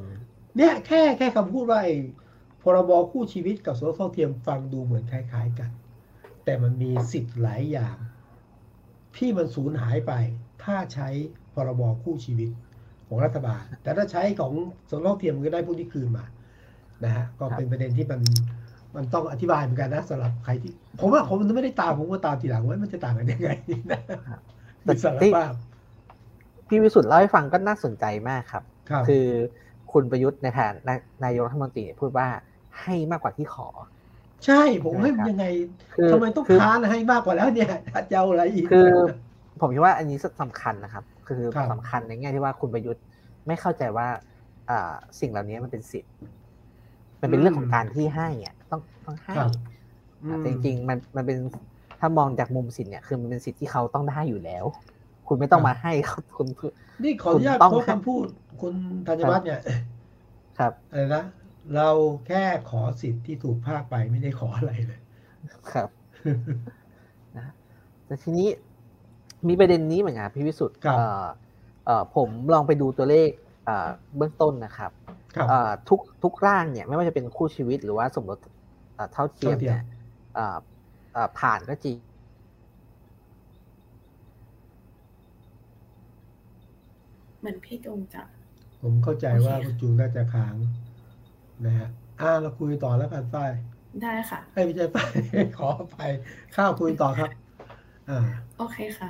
[0.57, 1.95] เนี่ยแค่แค่คำพูดว่าไอ้
[2.63, 5.71] พรบคู่ชีวิตกับสมรสเท่าเทียมฟังดูเหมือนคล้าย ๆกัน
[6.43, 7.97] แต่มันมีสิทธิ์หลายอย่าง
[9.17, 10.13] ที่มันสูญหายไป
[10.63, 11.07] ถ้าใช้
[11.53, 12.49] พรบคู่ชีวิต
[13.07, 14.53] ของรัฐบาล แต่ถ้าใช้ของ
[14.89, 16.25] สมรสเท่าเทียมมันก็ได้พวกนี้คืนมา
[17.05, 18.21] นะฮะก็เป็นประเด็นที่มัน
[18.95, 23.49] มันต้องอธิบายเหมือนกันนะสำหรับใครที่ ผมว่าผมไม่ได้ตามผมก็ตามทีหลังว่ามันจะต่างกันยังไง
[23.91, 24.01] นะ
[24.83, 25.53] แต่มีสารที่ภาพ
[26.67, 29.25] พี่วิสุทธ์เล่าให้ฟังก็น่าสนใจมากครับครับคือ
[29.91, 32.27] คุณประยุทธ์ในฐานะนายกรัฐมนตรีเนี่ยพูดว่า
[32.81, 33.67] ให้มากกว่าที่ขอ
[34.45, 35.45] ใช่ผมให้ใช่ครับยังไง
[35.95, 37.71] คือทำไมต้องคือค้านให้มากกว่าแล้วเนี่ย
[38.09, 38.89] จะเอาอะไรอีกคือ
[39.61, 43.03] ผมคิดว่าอันนี้สำคัญนะครับ คือครับสำคัญในแง่ที่ว่าคุณประยุทธ์
[43.47, 44.07] ไม่เข้าใจว่า
[44.69, 46.11] อ่าสิ่งเหล่านี้มันเป็นสิทธิ์
[47.21, 49.51] มันเป็นเรื่องของการที่ให้อะต้องต้องให้ครับ
[50.29, 51.37] อะแต่จริงๆมันมันเป็น
[51.99, 54.65] ถ้ามองจากมุมสิทธิ์เนี่ยคือมันเป็นสิทธิ์ที่เขาต้องได้อยู่แล้ว
[55.27, 56.47] คุณไม่ต้องมาให้เขาคุณ
[57.03, 58.25] นี่ขออนุญาตคุณต้องโค้ดคำพูด
[58.61, 58.73] คุณ
[59.07, 59.61] ธัญวัฒน์เนี่ย
[60.59, 61.23] ครับอะไรนะ
[61.75, 61.89] เรา
[62.27, 64.99] แค่ขอสิทธิ์ที่ถูกภาคไปไม่ได้ขออะไรเลย
[65.71, 65.89] ครับ
[67.37, 67.47] นะ
[68.05, 68.47] แต่ทีนี้
[69.47, 71.25] มีประเด็นนี้เหมือนกันครับพี่วิสุทธ์ครับเอ่อ
[71.85, 73.29] เอ่อผมลองไปดูตัวเลข
[73.65, 74.91] เอ่อเบื้องต้นนะครับ
[75.35, 78.39] ครับเอ่อทุกทุกร่างเนี่ย ไม่ว่าจะเป็นคู่ชีวิตหรือว่าสมรส
[78.95, 79.81] เอ่อเท่าเทียมเท่าเทียมเนี่ย
[80.35, 80.57] เอ่อ
[81.13, 81.97] เอ่อผ่านก็จริง
[87.39, 88.23] เหมือนพี่จุงจะ
[88.81, 90.55] ผมเข้าใจว่าโอเคคุณจูนน่าจะค้าง
[91.65, 91.87] นะฮะ
[92.21, 93.51] อ่าเราคุยต่อแล้วกันฝ้าย
[94.01, 95.09] ได้ค่ะให้ไม่ใช่ฝ้าย
[95.57, 96.11] ขออภัย
[96.55, 97.29] ข้าวคุยต่อครับ
[98.09, 98.25] อ่า
[98.57, 99.09] โอเคค่ะ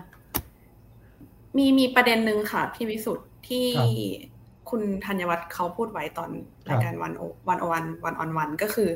[1.58, 4.30] มีมีประเด็นหนึ่งค่ะ พี่วิสุทธ์ที่ครับ
[4.70, 6.30] คุณธัญวัฒน์เขาพูดไว้ตอน
[6.68, 7.14] ครับรายการวัน
[7.50, 8.90] วันโอวันวันออนวันก็คือ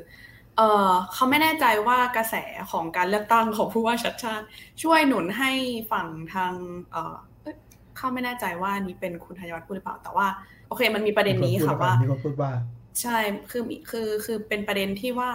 [0.58, 2.36] เออเขาไม่แน่ใจว่ากระแส
[2.72, 4.46] ของการเลือกตั้งของผู้ว่าชัดชาติ
[4.84, 5.52] ช่วยหนุนให้
[5.92, 6.54] ฝั่งทาง
[6.92, 7.56] เออเอ้ย
[7.98, 10.28] เขาไม่แน่ใจว่านี่เป็นคุณธัญวัฒน์พูดหรือเปล่า แต่ว่า
[10.68, 12.52] โอเค มันมีประเด็นนี้ค่ะว่ามีคนพูดว่า
[13.02, 13.18] ใช่
[13.50, 15.32] คือคือคือเป็นประเด็นที่ว่า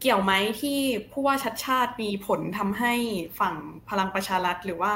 [0.00, 0.78] เกี่ยวไหมที่
[1.12, 2.94] ผู้ว่าชัดชาติมีผลทำให้
[3.40, 3.54] ฝั่ง
[3.88, 4.92] พลังประชารัฐ หรือว่า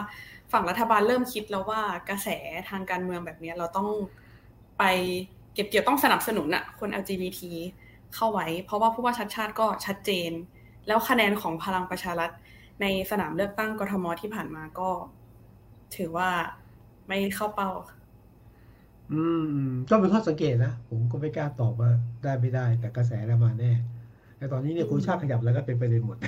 [0.53, 2.29] ฝั่งรัฐบาลเริ่มคิดแล้วว่ากระแส
[2.69, 3.89] ทางการเมืองแบบนี้เราต้อง
[4.79, 4.85] ไป
[5.55, 7.41] เก็บเกี่ยวต้องสนับสนุนอะคน LGBT
[8.15, 10.31] เข้าไว้ เพราะว่าผู้ว่าชัดชาติก็ชัดเจน
[10.87, 12.31] แล้วคะแนนของพลังประชารัฐ
[12.81, 14.91] ในสนามเลือกตั้งกทมที่ผ่านมาก็
[15.97, 16.31] ถือว่า
[17.09, 17.71] ไม่เข้าเป้า
[19.13, 19.23] อื
[19.65, 21.91] มก็เป็นข้อสังเกตนะ ผมก็ไม่กล้าตอบว่า
[22.23, 23.73] ได้ไม่ได้ แต่กระแสแล้วมาแน่
[24.37, 26.19] แต่ตอนนี้เนี่ยคุณชาติขยับแล้วก็เป็นประเด็นหมด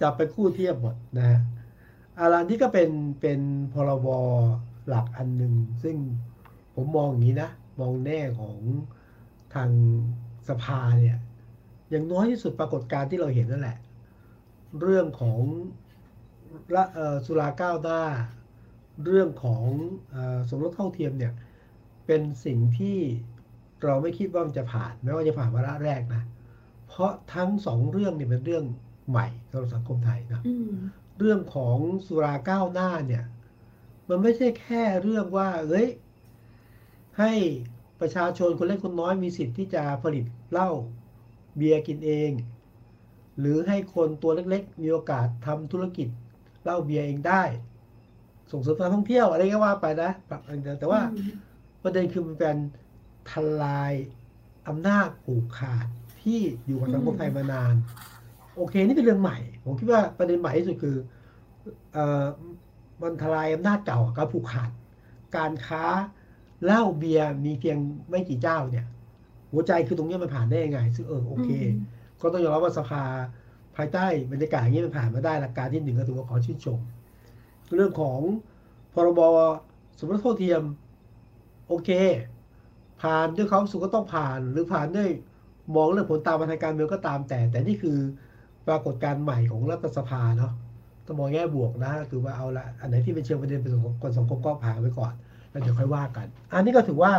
[0.00, 1.40] จับไปคู่เทียบหมดนะฮะ
[2.18, 3.40] อารันที่ก็เป็นเป็น
[3.72, 4.06] พรบ
[4.88, 5.96] หลักอันหนึ่งซึ่ง
[6.74, 8.56] ผมมองอย่างนี้นะ มองแน่ของ
[9.54, 9.70] ทาง
[10.48, 11.18] สภาเนี่ย
[11.90, 13.78] อย่างน้อยที่สุดปรากฏการณ์ที่เราเห็นนั่นแหละ
[14.80, 15.38] เรื่องของ
[16.74, 18.02] ละเอ่อสุราก้าวหน้า
[19.04, 19.64] เรื่องของ
[20.10, 21.32] เออสมรสเท่าเทียมเนี่ย
[22.06, 22.98] เป็นสิ่งที่
[23.84, 26.22] เราไม่คิดว่ามันจะผ่านไม่ว่าจะผ่านวาระแรกนะ
[26.88, 28.64] เพราะทั้งสองเรื่องเนี่ยเป็นเรื่อง
[29.10, 30.74] ใหม่สำหรับสังคมไทยนะอืม
[31.18, 33.24] เรื่องของสุราก้าวหน้าเนี่ย
[34.08, 35.88] มันไม่ใช่แค่เรื่องว่าเอ้ย
[37.18, 37.32] ให้
[38.00, 40.70] ประชาชนคนเล็กคนน้อยมีสิทธิ์ที่จะผลิตเหล้า
[41.56, 42.30] เบียร์กินเอง
[43.38, 46.08] หรือให้คนตัวเล็กๆ มีโอกาสทำธุรกิจ
[46.64, 47.42] เหล้าเบียร์เองได้
[48.52, 50.10] ส่งเสริมการท่องเที่ยวอะไรก็ว่าไปนะ
[50.80, 51.30] แต่ว่าอืม
[51.84, 52.56] ประเด็นคือมันเป็น
[53.30, 53.32] ท
[53.62, 53.92] ลาย
[54.68, 55.86] อำนาจผูกขาด
[56.22, 57.74] ที่อยู่กับสังคมไทยมานาน
[58.56, 60.96] โอเค นี่เป็นเรื่องใหม่ ผมคิดว่าประเด็นใหม่ที่สุดคือ
[61.92, 62.26] เอ่อ
[63.02, 64.70] มันทลายอำนาจเก่าการผูกขาด
[65.36, 65.84] การค้า
[66.64, 68.86] เหล้าเบียร์มีเพียงไม่กี่เจ้าเนี่ย
[69.52, 71.80] หัวใจคือตรงเนี้ยมันผ่านได้ยังไง ซึ่งเออโอเคอืม
[72.20, 73.02] ก็ต้องยอมรับว่าสภา
[73.76, 76.78] ภายใต้บรรยากาศอย่างนี้มันผ่านมาได้หลักการที่หนึ่งก็ถือว่าขอชื่นชม
[77.74, 78.20] เรื่องของ
[78.94, 79.20] พรบ
[79.98, 80.62] สมรสเท่าเทียม
[81.68, 81.90] โอเค
[83.02, 85.10] ผ่านด้วยความสุขก็ต้องผ่าน หรือผ่านด้วย
[85.74, 87.98] มองเรื่องผลตามมาทางการเมืองก็ตามแต่ แต่นี่คือ
[88.68, 90.52] ปรากฏการณ์ใหม่ของรัฐสภาเนาะ
[91.06, 95.14] ต้องมองแง่บวกนะคือว่าเอาละอันไหนที่เป็นเชิงประเด็นเป็นของคนสังคมก็ผ่านไว้ก่อน
[95.50, 97.12] แล้วเดี๋ยวค่อยว่ากัน อันนี้ก็ถือว่า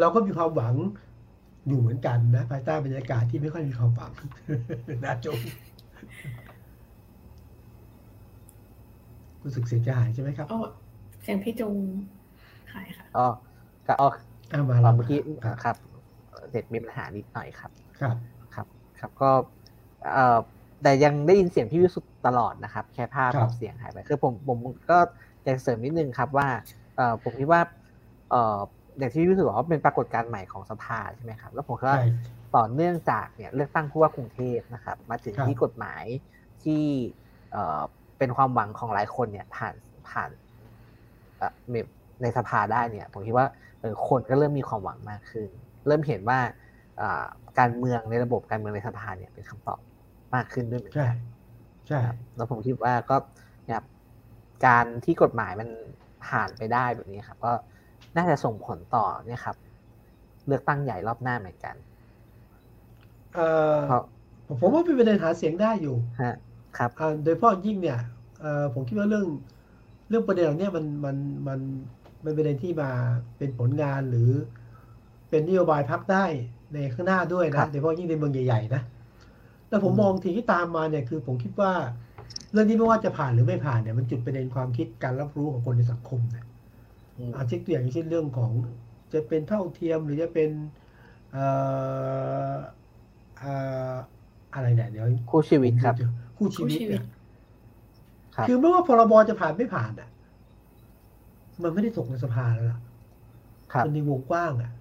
[0.00, 0.74] เราก็มีความหวัง
[1.68, 4.12] อยู่เหมือนกันนะภายใต้บรรยากาศที่ไม่ค่อยมีความหวัง
[5.04, 5.38] นะจง
[9.44, 10.58] รู้สึกเสียงจะหายใช่ไหมครับโอ้
[11.22, 11.76] เสียงพี่จุง
[12.74, 13.28] หายค่ะอ๋อ
[13.86, 14.08] ก็อ๋อ
[14.52, 15.76] อ่ามาตแล้อนวเมื่อกี้ครับครับ
[16.50, 17.70] เด็ดมีปัญหานิดหน่อยครับ
[18.00, 18.16] ครับ
[18.54, 18.66] ครับ
[19.00, 19.30] ครับก็
[20.12, 20.38] เอ่อ
[20.82, 24.58] แต่ยังได้ยินเสียงพี่วิสุทธ์ตลอดนะครับ แค่ภาพครับกับเสียงหายไปคือผมผม
[24.90, 24.98] ก็
[25.44, 26.48] อยากเสริมนิดนึงครับว่า
[26.96, 27.60] เอ่อผมคิดว่า
[28.30, 28.58] เอ่อ
[28.98, 32.08] อย่างที่พี่วิสุทธ์บอกว่าเป็นปรากฏการณ์ใหม่ของสภาใช่ไหมครับ แล้วผมคิดว่าใช่
[32.56, 36.04] ต่อเนื่องจากเนี่ยเลือกตั้งผู้ว่ากรุงเทพนะครับ มาถึงครับที่กฎหมาย
[36.64, 36.84] ที่
[38.18, 39.74] เอ่อเป็นความหวังของหลายคนเนี่ย ผ่าน
[40.08, 40.30] ผ่าน
[41.36, 41.52] เอ่อ
[42.22, 43.46] ในสภาได้เนี่ย ผมคิดว่า
[43.80, 45.48] เออคนก็เริ่มมีความหวังมากขึ้น
[45.86, 46.38] เริ่มเห็นว่า
[47.00, 47.24] อ่า
[47.58, 49.80] การเมืองในระบบการเมืองในสภาเนี่ยเป็นคำตอบ
[50.34, 51.14] มากขึ้นด้วยเหมือนใช่กัน
[51.86, 53.16] ใช่ครับแล้วผมคิดว่าก็
[53.66, 53.86] เนี่ยครับ
[54.66, 55.68] การที่กฎหมายมัน
[56.26, 57.52] ผ่านไปได้แบบนี้ครับ ก็
[58.16, 59.56] น่าจะส่งผลต่อเนี่ยครับ
[60.46, 61.76] เลือกตั้งใหญ่รอบหน้าเหมือนกัน
[63.32, 63.40] เอ่อ
[63.82, 64.02] เพราะ
[64.58, 66.30] ผมว่าเป็นประเด็นหาเสียงได้อยู่ฮะ
[66.76, 67.98] ครับอ่าโดยเฉพาะยิ่งเนี่ย
[68.40, 69.26] เอ่อผมคิดว่าเรื่อง
[70.08, 71.16] เรื่องประเด็นเหล่านี้มันมัน
[71.48, 71.60] มัน
[72.24, 72.90] มันเป็นประเด็นที่มา
[73.38, 74.30] เป็นผลงานหรือ
[75.30, 76.24] เป็นนโยบายพักได้
[76.74, 78.82] ในข้างหน้าด้วยครันะบโดยเฉพาะยิ่งในเมืองใหญ่ๆนะ
[79.68, 81.72] แล้วผมอืมมองสิ่งที่ตามมาเนี่ยคือผมคิดว่า
[82.52, 86.46] เรื่องนี้ไม่ว่าจะผ่านหรือไม่ผ่านเนี่ยมันจุดประเด็นความคิดการรับรู้ของคนในสังคมเนี่ย
[87.18, 88.52] อืมอาเช็คตัวอย่างเช่นเรื่องของ
[89.12, 90.50] จะเป็นเท่าเทียมหรือจะเป็น
[91.32, 91.44] เอ่
[92.52, 92.56] อ
[93.38, 93.52] เอ่
[93.92, 93.94] อ
[94.54, 95.96] อะไรเนี่ยเดี๋ยวคู่ชีวิตครับ
[96.38, 97.04] คู่ชีวิตคู่ชีวิเนี่ตย
[98.36, 100.08] ครับคือไม่ว่าพรบจะผ่านไม่ผ่านอะ
[101.62, 102.78] มันไม่ได้ถกในสภาแล้วล่ะ
[103.72, 104.72] ครับมันในวงกว้างอะ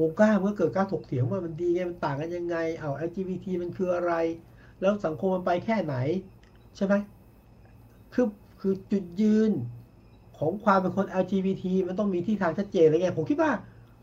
[0.00, 4.12] วงกว้างเมื่อเกิดการถกเถียงว่ามันดีไงมันต่างกันยังไง เอา LGBT มันคืออะไร
[4.80, 5.94] แล้วสังคมมันไปแค่ไหน
[6.76, 6.94] ใช่ไหม
[8.14, 8.26] คือ
[8.60, 9.50] คือจุดยืน
[10.38, 13.50] ของความเป็นคน LGBT มันต้องมีที่ทางชัดเจนอะไรเงี้ยผมคิดว่า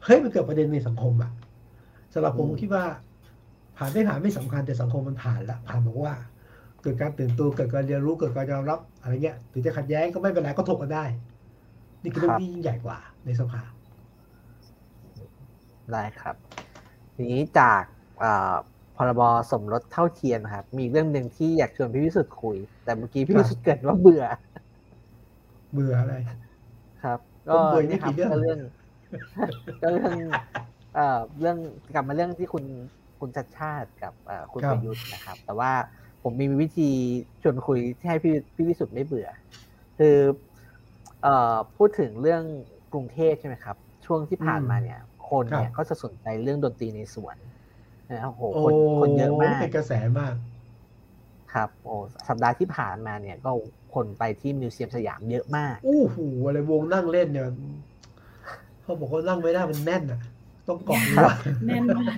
[0.04, 1.32] เฮ้ยมันเกิดประเด็นในสังคมอะ
[2.14, 2.86] สำหรับผมอืมผมคิดว่า
[3.78, 11.06] ผ่านไม่ผ่านไม่สำคัญแต่สังคมมันผ่านละผ่านบอกว่าเกิดการตื่นตัวเกิดการเรียนรู้เกิดการยอมรับอะไรเงี้ยถึงจะขัดแย้งก็ไม่เป็นไรก็ถกกันได้
[12.04, 13.62] นี่คือเรื่องที่ยิ่งใหญ่กว่าในสภา
[15.92, 16.36] ได้ครับ
[17.16, 17.84] ทีนี้จาก
[18.20, 18.54] เอ่อ
[18.96, 19.22] พรบ
[19.52, 24.24] สมรสเท่าเทียมครับ มีเรื่องหนึ่งที่อยากชวนพี่วิสุทธ์คุย แต่เมื่อกี้พี่ครับวิสุทธ์เกิดว่าเบื่อ
[25.74, 26.16] เบื่ออะไร
[27.04, 27.20] ครับ
[27.52, 28.60] ผมก็เบื่อเนี่ยครับไม่กี่เรื่องก็เรื่อง
[29.82, 30.16] ก็เรื่อง
[30.96, 31.58] เอ่อเรื่อง
[31.94, 32.64] กลับมาเรื่องที่คุณ
[33.20, 35.72] คุณชัดชาติกับเอ่อคุณครับประยุทธ์นะครับ แต่ว่า
[36.30, 36.90] ผมมีวิธี
[37.42, 39.30] ชวนคุยที่ให้พี่พี่วิสุทธ์ไม่เบื่อ
[39.98, 40.18] คือ
[41.24, 42.44] เอ่อพูดถึงเรื่อง
[42.94, 47.36] กรุงเทพใช่ไหมครับ ช่วงที่ผ่านมาเนี่ย คนเนี่ยก็จะสนใจเรื่องดนตรีในสวน
[48.10, 50.36] นะครับโอ้โหโอ้คนคนเยอะมากเป็นกระแสมาก
[51.54, 51.96] ครับโอ้
[52.28, 53.50] สัปดาห์ที่ผ่านมาเนี่ย ก็
[53.94, 57.46] คนไปที่มิวเซียมสยามเยอะมากโอ้โหอะไรวงนั่งเล่นเนี่ย
[58.82, 60.22] เขาบอกว่านั่งไม่ได้มันแน่นอะ
[60.68, 61.30] ต้องเกาะรั้ว
[61.68, 62.18] แน่นมาก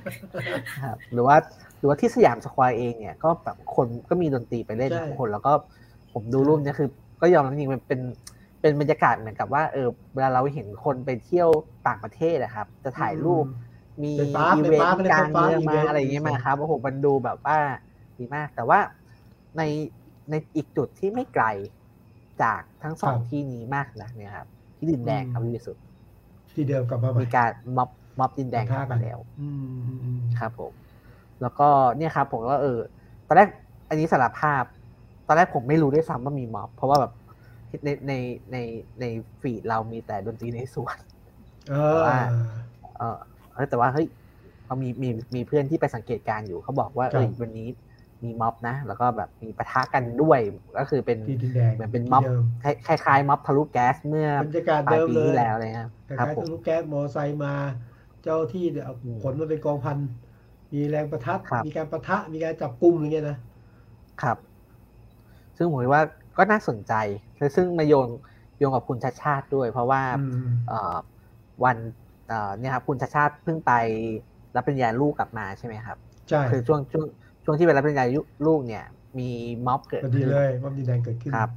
[0.84, 1.38] ครับ หรือว่า
[1.80, 5.52] หรือว่าที่สยามสแควร์เองเนี่ยก็แบบคนก็มีดนตรีไปเล่นใช่ทุกคน แล้วก็
[6.14, 6.90] ผมดูรูปเนี่ยคือ
[7.22, 8.00] ก็ยอมรับจริงๆมันเป็น
[8.62, 11.50] เป็นบรรยากาศเหมือนกับว่าเออเวลาเราเห็นคนไปเที่ยว
[11.88, 13.46] ต่างประเทศนะครับ จะถ่ายรูป
[14.04, 17.58] มีเป็นปาร์คอีเป็นเวนปาร์คต์ไม่ได้กลางเข้าปาร์คเมืองมาอีเวนต์อะไรอย่างเงี้ยมาครับโอ้โหมันดูแบบว่า
[18.18, 18.80] ดีมาก แต่ว่า
[19.58, 19.62] ใน
[20.30, 21.46] ในอีกจุดที่ไม่ไกล
[22.42, 25.84] จากทั้งสองครับที่นี้มากนะเนี่ยครับที่ดินแดงครับอืมพี่วิสุทธิ์
[26.54, 27.90] ที่เดิมกลับมาใหม่มีการม็อบ
[28.20, 30.74] ม็อบดินแดงปะทะกลับกัมานแล้วอืมอืมอืมครับผม
[31.42, 32.80] แล้วก็เนี่ยครับผมก็เออ
[33.28, 33.50] ตอนแรก
[33.90, 34.64] อันนี้สารภาพ
[35.28, 37.12] ตอนแรกผมไม่รู้ด้วยซ้ำว่ามีม็อบ เพราะว่าแบบ
[37.86, 38.14] ในใน
[38.52, 38.58] ใน
[39.00, 39.06] ใน
[39.42, 40.98] ฟีดเรามีแต่ดนตรีในสวน
[41.70, 42.16] เอแต่อว่า
[42.98, 43.18] เออ
[43.54, 44.08] เออแต่ว่าเฮ้ย
[44.66, 47.68] เขามีมีมีเพื่อนที่ไปสังเกตการณ์อยู่เขาบอกว่าครับเอ้ยวันนี้
[48.24, 50.40] มีม็อบนะ แล้วก็แบบมีปะทะกันด้วย
[50.80, 52.44] ก็คือเป็นที่ดินแดงเหมือนเป็นที่ม็อบดิม
[52.88, 57.54] คล้ายๆม็อบทะลุแก๊สเมื่อบรรยากาศปลายเดิมปีเลยที่แล้วอะไรเงี้ยคล้ายครับๆผมทะลุแก๊สมอไซค์มา
[58.24, 59.98] เจ้าที่เนี่ยเอาอืมขนมาเป็นกองพัน
[60.74, 63.38] มีแรงประทัดครับมีการประทะมีการจับกลุ่มอะไรเงี้ยนะ
[64.22, 64.38] ครับ
[65.58, 66.04] ซึ่งผมคิดว่า
[66.38, 66.94] ก็น่าสนใจ
[67.38, 68.08] และซึ่งมาโยง
[68.58, 70.96] โยงกับคุณชาติชาติด้วย เพราะว่าอืมเอ่อ
[71.64, 71.78] วัน
[72.28, 73.72] เอ่อเนี่ยครับคุณชาติชาติเพิ่งไป
[74.56, 75.98] รับปริญญาลูกกลับมาใช่ไหมครับ
[76.30, 77.06] ใช่คือช่วงช่วง
[77.44, 78.06] ช่วงที่ไปรับปริญญา
[78.48, 78.84] ลูกเนี่ย
[79.20, 79.30] มี
[79.68, 81.50] ม็อบเกิดพอดีขึ้นเลยม็อบดินแดงเกิดขึ้นครับ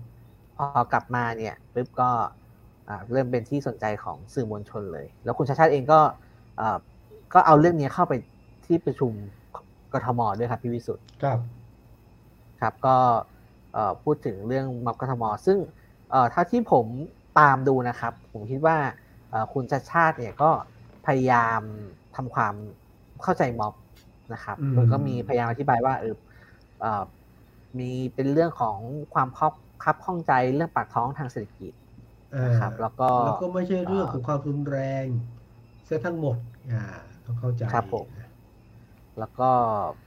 [0.57, 2.11] พอกลับมาเนี่ยปุ๊บก็
[2.89, 6.01] อ่าเริ่มเป็นที่สนใจของสื่อมวลชนเลย แล้วคุณชาติชาติเองก็
[6.57, 6.79] เอ่อ
[7.35, 8.13] ก็เอาเรื่องนี้เข้าไป
[8.73, 9.13] ที่ประชุม
[9.93, 11.39] กทมด้วยครับพี่วิสุทธ์ครับ
[12.61, 12.97] ครับก็
[13.73, 15.59] เอ่อพูดถึงเรื่องม็อบกทม ซึ่ง
[16.11, 16.87] เอ่อถ้าที่ผม
[17.39, 18.77] ตามดูนะครับ ผมคิดว่า
[19.31, 20.51] เอ่อคุณชาติชาติเนี่ยก็
[21.07, 21.61] พยายาม
[22.17, 22.55] ทำความ
[23.23, 23.75] เข้าใจม็อบ
[24.33, 26.15] นะครับอืมโดยก็มีพยายามอธิบายว่าเออ
[26.81, 27.03] เอ่อ
[27.79, 28.79] มีเป็นเรื่องของ
[29.15, 29.55] ความครอบ
[29.85, 31.73] คับข้องใจเรื่องปากท้องทางเศรษฐกิจ
[32.35, 35.07] อ่านะครับ แล้วก็แล้วก็ไม่ใช่เรื่องเอ่อของความรุนแรง
[35.85, 36.37] เสียทั้งหมด
[36.73, 36.83] อ่า
[37.25, 38.07] ต้องเข้าใจครับผม
[39.19, 39.51] แล้วก็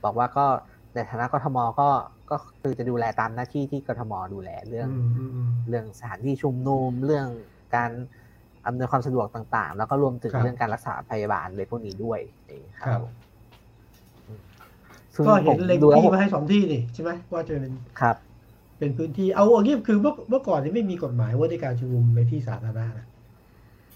[0.04, 0.46] บอกว่าก็
[0.94, 1.90] ในฐานะกทมก็
[2.30, 7.28] ก็คือจะดูแลตามหน้าที่ที่กทมดูแลเรื่องอืมอืมอืมเรื่องสถานที่ชุมนุมเรื่อง
[7.76, 7.92] การ
[8.66, 13.02] อำนวยความสะดวกต่าง ๆ แล้วก็รวมถึงครับเรื่องการรักษาพยาบาลเลยพวกนี้ด้วยนี่คครัรับบ
[14.28, 14.42] อืม
[15.14, 18.16] ซึ่งก็ผเห็นมเล็งดูแล้วที่ผมมาให้สองที่นี่ใช่ไหมว่าจะเป็นครับ
[18.80, 23.06] เป็นพื้นที่เอาอย่างนี้คือเมื่อเมื่อก่อนนี่ไม่มีกฎหมายว่าในการชุมนุมในที่สาธารณะนะ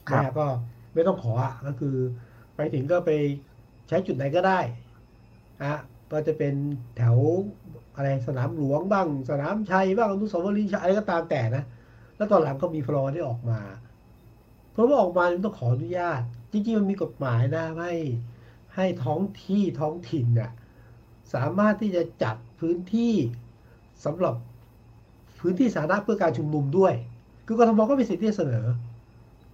[0.10, 0.46] ครับนะฮะก็
[0.94, 1.96] ไม่ต้องขออะก็คือ
[2.56, 3.12] ไปถึงก็ไป
[3.88, 4.60] ใช้จุดไหนก็ได้
[5.64, 5.74] อะ
[6.12, 6.54] ก็จะเป็น
[6.98, 7.18] แถว
[7.96, 11.64] อะไรสนามหลวงบ้าง สนามชัยบ้างอนุสาวรีย์ชัยอะไรก็ตามแต่นะ
[12.18, 13.60] แล้วตอนหลังก็มีพลอที่ออกมา
[14.72, 17.94] เพราะว่าออกมาต้องขออนุญาต จริงๆมันมีกฎหมายนะให้
[18.76, 20.52] ให้ท้องที่ท้องถิ่นน่ะ
[21.34, 23.14] สามารถที่จะจัดพื้นที่
[24.06, 24.36] สำหรับ
[25.40, 26.94] พื้นที่สาธารณะเพื่อการชุมนุมด้วย
[27.46, 28.66] คือกทมก็มีสิทธิ์ที่จะเสนอ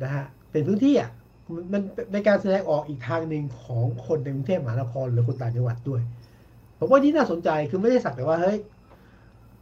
[0.04, 1.12] นะฮะเป็นพื้นที่อะ
[1.54, 1.82] มันมัน
[2.12, 6.02] เป็นการแสดงออกอีกทางหนึ่งของคนในกรุงเทพมหานครหรือคนต่างจังหวัดด้วย
[6.80, 8.58] ผมว่านี่น่าสนใจคือไม่ได้สักแต่ว่าเฮ้ย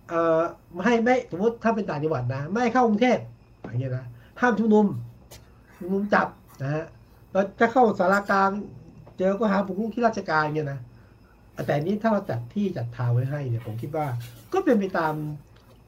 [0.09, 0.41] เอ่อ
[0.73, 3.19] ไม่ให้ไม่สมมติถ้าเป็นต่างจังหวัดนะ ไม่เข้ากรุงเทพ
[3.61, 4.05] อย่างเงี้ยนะ
[4.41, 4.85] ห้ามชุมนุม
[5.79, 6.27] ชุมนุมจับ
[6.61, 6.85] นะฮะ
[7.31, 8.49] แล้วถ้าเข้าสารกลาง
[9.17, 10.79] เจอก็หาบุกรุกที่ราชการเงี้ยนะ
[11.65, 14.05] แต่นี้ถ้าเราจัดที่จัดทางไว้ให้เนี่ยผมคิดว่า
[14.53, 15.13] ก็เป็นไปตาม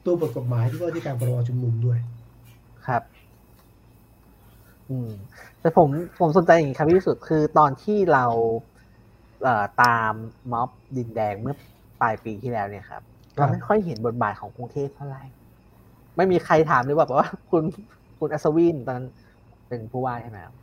[0.04, 1.98] ตัวบทกฎหมายที่ว่าที่การพรบชุมนุมด้วย
[2.86, 3.02] ครับ
[4.90, 5.10] อืม
[5.60, 5.88] แต่ผม
[6.20, 8.24] ผมสนใจอย่างนี้ครับพี่สุดคือตอนที่เรา
[9.42, 10.12] เอ่อตาม
[10.52, 11.54] ม็อบดินแดงเมื่อ
[12.00, 15.22] ปลายปีที่แล้วเนี่ยครับครับเราไม่ค่อยเห็นบทบาทของกรุงเทพเท่าไหร่
[16.16, 17.62] ไม่มีใครถามเลยว่าแบบว่าคุณ
[18.18, 19.08] คุณอัศวินตอนนั้น
[19.68, 20.54] เป็นผู้ว่าใช่ไหมครับ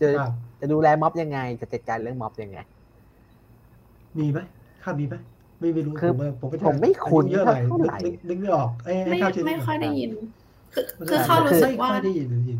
[0.00, 2.58] จะครับจะดูแลม็อบยังไง จะจัดการเรื่องม็อบยังไง
[4.18, 4.38] มีไหม
[4.82, 5.14] ข้ามมีไหม
[5.58, 10.10] ไม่ไม่รู้คือผมผมไม่ผมไม่คุ้นอายุเยอะหน่อยเท่าไหร่นึกนึกนึกไม่ออกเอ้ยให้ไม่ข้าวช่วยนึไม่กหน่ค่อยได้ยิน
[10.72, 12.58] คือมันคือจะเขารู้สึกว่าไม่ค่อยได้ยินหรือได้ยิน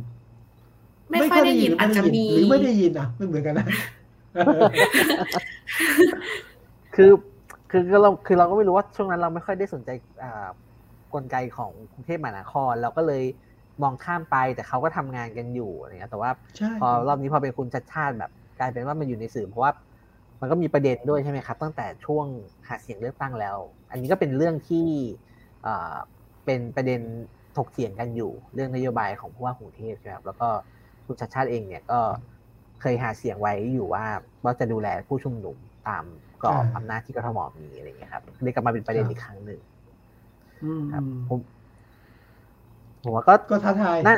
[1.13, 3.67] ไม่ค่อยได้ยินหรือาจจะมีหรือไม่ได้ยินอะไม่เหมือนกันนะ
[6.95, 7.11] คือ
[7.71, 9.91] คือคือเราคือเราก็ไม่รู้ว่าช่วงนั้นเราไม่ค่อยได้สนใจ
[10.23, 10.49] อ่า
[11.15, 13.23] กลไกของกรุงเทพมหานครเราก็เลย
[13.83, 19.73] มองข้ามไปแต่เขาก็ทำงานกันอยู่อะไรเงี้ยแต่ว่าใช่พอรอบนี้พอเป็นคุณชัดชาติแบบ กลายเป็นว่ามันอยู่ในสื่อเพราะว่า
[20.41, 22.27] มันก็มีประเด็นด้วยใช่ไหมครับ ตั้งแต่ช่วง
[22.69, 23.57] หาเสียงเลือกตั้งแล้ว
[23.91, 24.87] อันนี้ก็เป็นเรื่องที่
[25.67, 25.95] อ่า
[26.45, 27.01] เป็นประเด็น
[27.57, 30.49] ถกเถียงกันอยู่ เรื่องนโยบายของผู้ว่ากรุงเทพใช่ไหมครับแล้วก็
[31.13, 32.01] คุณชัดชาติเองเนี่ยก็
[32.81, 34.05] เคยหาเสียงไว้อยู่ว่า
[34.45, 35.57] ว่าจะดูแลผู้ชุมนุม
[35.89, 36.05] ตาม
[36.45, 39.61] กรอบอำนาจที่กทมมีอะไรอย่างเงี้ยครับเลยกลับมาเป็นประเด็นอีกครั้งหนึ่ง
[40.63, 41.39] อืมครับอืมผม
[43.03, 44.15] ผมว่าก็ก็ท้าทายน่า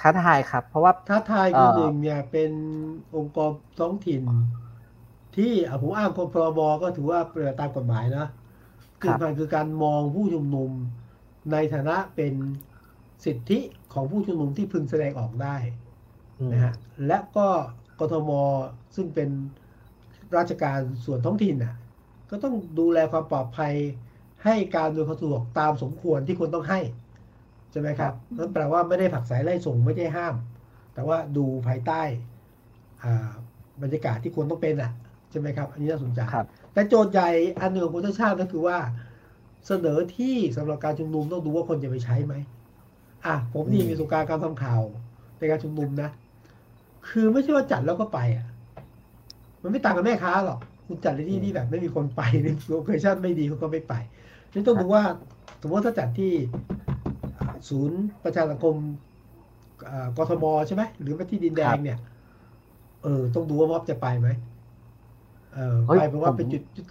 [0.00, 2.50] ท้าทายครับ เพราะว่าท้าทายเอ่คืออหนึ่งเนี่ยเป็น
[3.16, 4.22] องค์กรท้องถิ่น
[5.36, 8.26] ที่อะผมอ้างกพรบก็ถือว่าเป็นตามกฎหมายนะ
[9.00, 10.70] คือมันคือการมองผู้ชุมนุม
[11.52, 12.34] ในฐานะเป็น
[13.24, 13.58] สิทธิ
[13.92, 15.89] ของผู้ชุมนุมที่พึงแสดงออกได้อืม
[16.52, 16.74] นะฮะ
[17.06, 17.46] และก็
[18.00, 18.30] กทม
[18.96, 19.28] ซึ่งเป็น
[20.36, 21.74] ราชการส่วนท้องถิ่นน่ะ
[22.30, 23.74] ก็ต้องดูแลความปลอดภัย
[24.44, 26.80] ให้การโดยความสะดวกตามสมควรที่ควรต้องให้
[27.70, 30.34] ใช่ไหมครับนั่นแปลว่าไม่ได้ผลักสายไล่ส่งไม่ได้ห้าม
[30.94, 32.02] แต่ว่าดูภายใต้
[33.02, 33.30] อ่า
[33.82, 34.92] บรรยากาศที่ควรต้องเป็นอะ
[35.30, 38.78] ใช่ไหมครับ อันนี้น่าสนใจครับแต่โจทย์ใหญ่อันหนึ่งของคุณชาติก็คือว่า
[39.66, 42.34] เสนอที่สำหรับการชุมนุมต้องดูว่าคนจะไปใช้ไหม
[43.26, 44.82] อะผมนี่อืมมีประสบการณ์การทำข่าว
[45.38, 46.10] ในการชุมนุมนะ
[47.10, 48.46] คือไม่ใช่ว่าจัดแล้วก็ไปอะ
[49.62, 53.94] มันไม่ต่างกับแม่ค้าหรอก คุณจัดในที่ที่แบบไม่มีคนไปนี่ location ไม่ดีเขาก็ไม่ไป
[54.52, 55.02] นี่ต้องดูว่า
[55.60, 56.32] สมมติถ้าจัดที่
[57.38, 58.74] อ่าศูนย์ประชาสังคม
[59.88, 61.98] อ่ากทมใช่ไหมหรือว่าที่ดินแดงเนี่ย
[63.02, 64.28] เออ ต้องดูว่าม็อบจะไปไหม
[65.54, 66.84] เออเฮ้ยไปเพราะว่าผมเป็นจุดจุด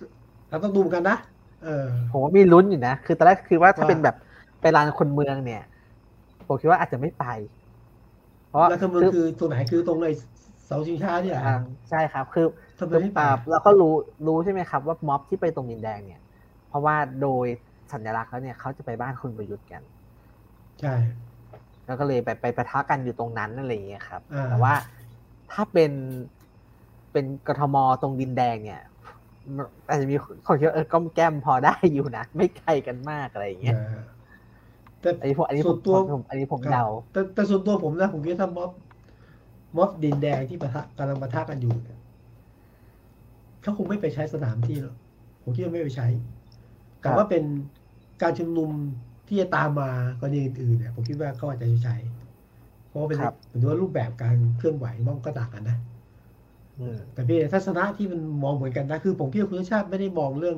[0.50, 1.18] เราต้องดูเหมือนกันนะ
[1.64, 4.16] เออผมว่ามีลุ้นอยู่นะ คือตอนแรกคือว่าถ้าว่าเป็นแบบ
[4.62, 5.64] ไปลานคนเมืองเนี่ย
[6.48, 7.26] ผมคิดว่าอาจจะไม่ไป
[8.50, 10.12] เพราะว่าแล้วทำไมคือตรงไหนคือตรงไอ้
[10.66, 11.58] เสาชิงช้าเนี่ยเหรออ่า
[11.90, 12.46] ใช่ครับ คือ
[12.80, 13.94] ทำไมไม่ไปอ่าเราก็รู้
[14.28, 16.22] รู้ใช่ไหมครับว่าม็อบที่ไปตรงดินแดงเนี่ย
[16.70, 17.46] เพราะว่าโดย
[17.94, 19.82] สัญลักษณ์แล้วเนี่ยเขาจะไปบ้านคุณประยุทธ์กัน
[20.82, 20.96] ใช่
[21.86, 24.74] แล้วก็เลยไปไปประทะกันอยู่ตรงนั้นอะไรอย่างเงี้ยครับอ่าแต่ว่า
[25.52, 25.92] ถ้าเป็น
[27.12, 28.82] เป็นกทมตรงดินแดงเนี่ย
[29.56, 30.16] มันอาจจะมี
[30.48, 33.96] คนคิดว่าเออก้อมแก้มพอได้อยู่นะ ไม่ไกลกันมากอะไรอย่างเงี้ยเออ
[35.00, 38.72] แต่อันนี้ผมอันนี้ผส่วมนตัวผมอันนี้ผมครับเดาแต่แต่ส่วนตัวผมนะผมคิดว่าถ้าม็อบ
[39.78, 41.98] ม็อบดินแดงที่ปะทะกำลังปะทะกันอยู่เนี่ย
[43.62, 44.96] เขาคงไม่ไปใช้สนามที่หรอก
[45.42, 46.06] ผมคิดว่าไม่ไปใช้
[47.00, 47.44] แต่ครับว่าเป็น
[48.22, 48.72] การชุมนุม
[49.28, 49.86] ที่จะตามมา
[50.20, 51.94] กรณีอื่นๆเนี่ยผมคิดว่าเขาอาจจะใช้
[52.86, 55.76] เพราะว่าเป็นครับเหมือนว่ารูปแบบการเคลื่อนไหวมันก็ต่างกันนะ
[56.78, 60.58] อืมแต่พี่ทัศนะที่มันมองเหมือนกันนะคือผมคิดว่าคุณชาติไม่ได้มองเรื่อง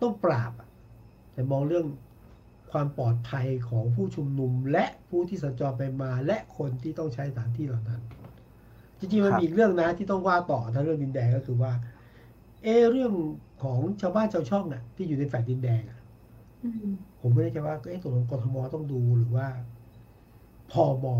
[0.00, 0.66] ต้องปราบอะ
[1.32, 1.84] แต่มองเรื่อง
[2.74, 8.02] ความปลอดภัยของผู้ชุมนุม และผู้ที่สัญจรไปมาและคนที่ต้องใช้สถานที่เหล่านั้น
[8.98, 11.72] จริงๆมันครับมีอีกเรื่องนะที่ต้องว่าต่อถ้าเรื่องดินแดงก็คือว่า
[12.62, 13.12] เออเรื่อง
[13.62, 16.00] ของชาวบ้านชาวช่องอะ ที่อยู่ในแฟลตดินแดงอะ
[16.62, 19.46] อืมผมไม่แน่ใจว่าเอ๊ะตกลงกทมต้องดูหรือว่า
[20.70, 21.14] พอบอ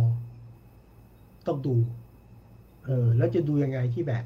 [1.46, 1.74] ต้องดู
[2.84, 4.24] เออ แล้วจะดูยังไงที่แบบ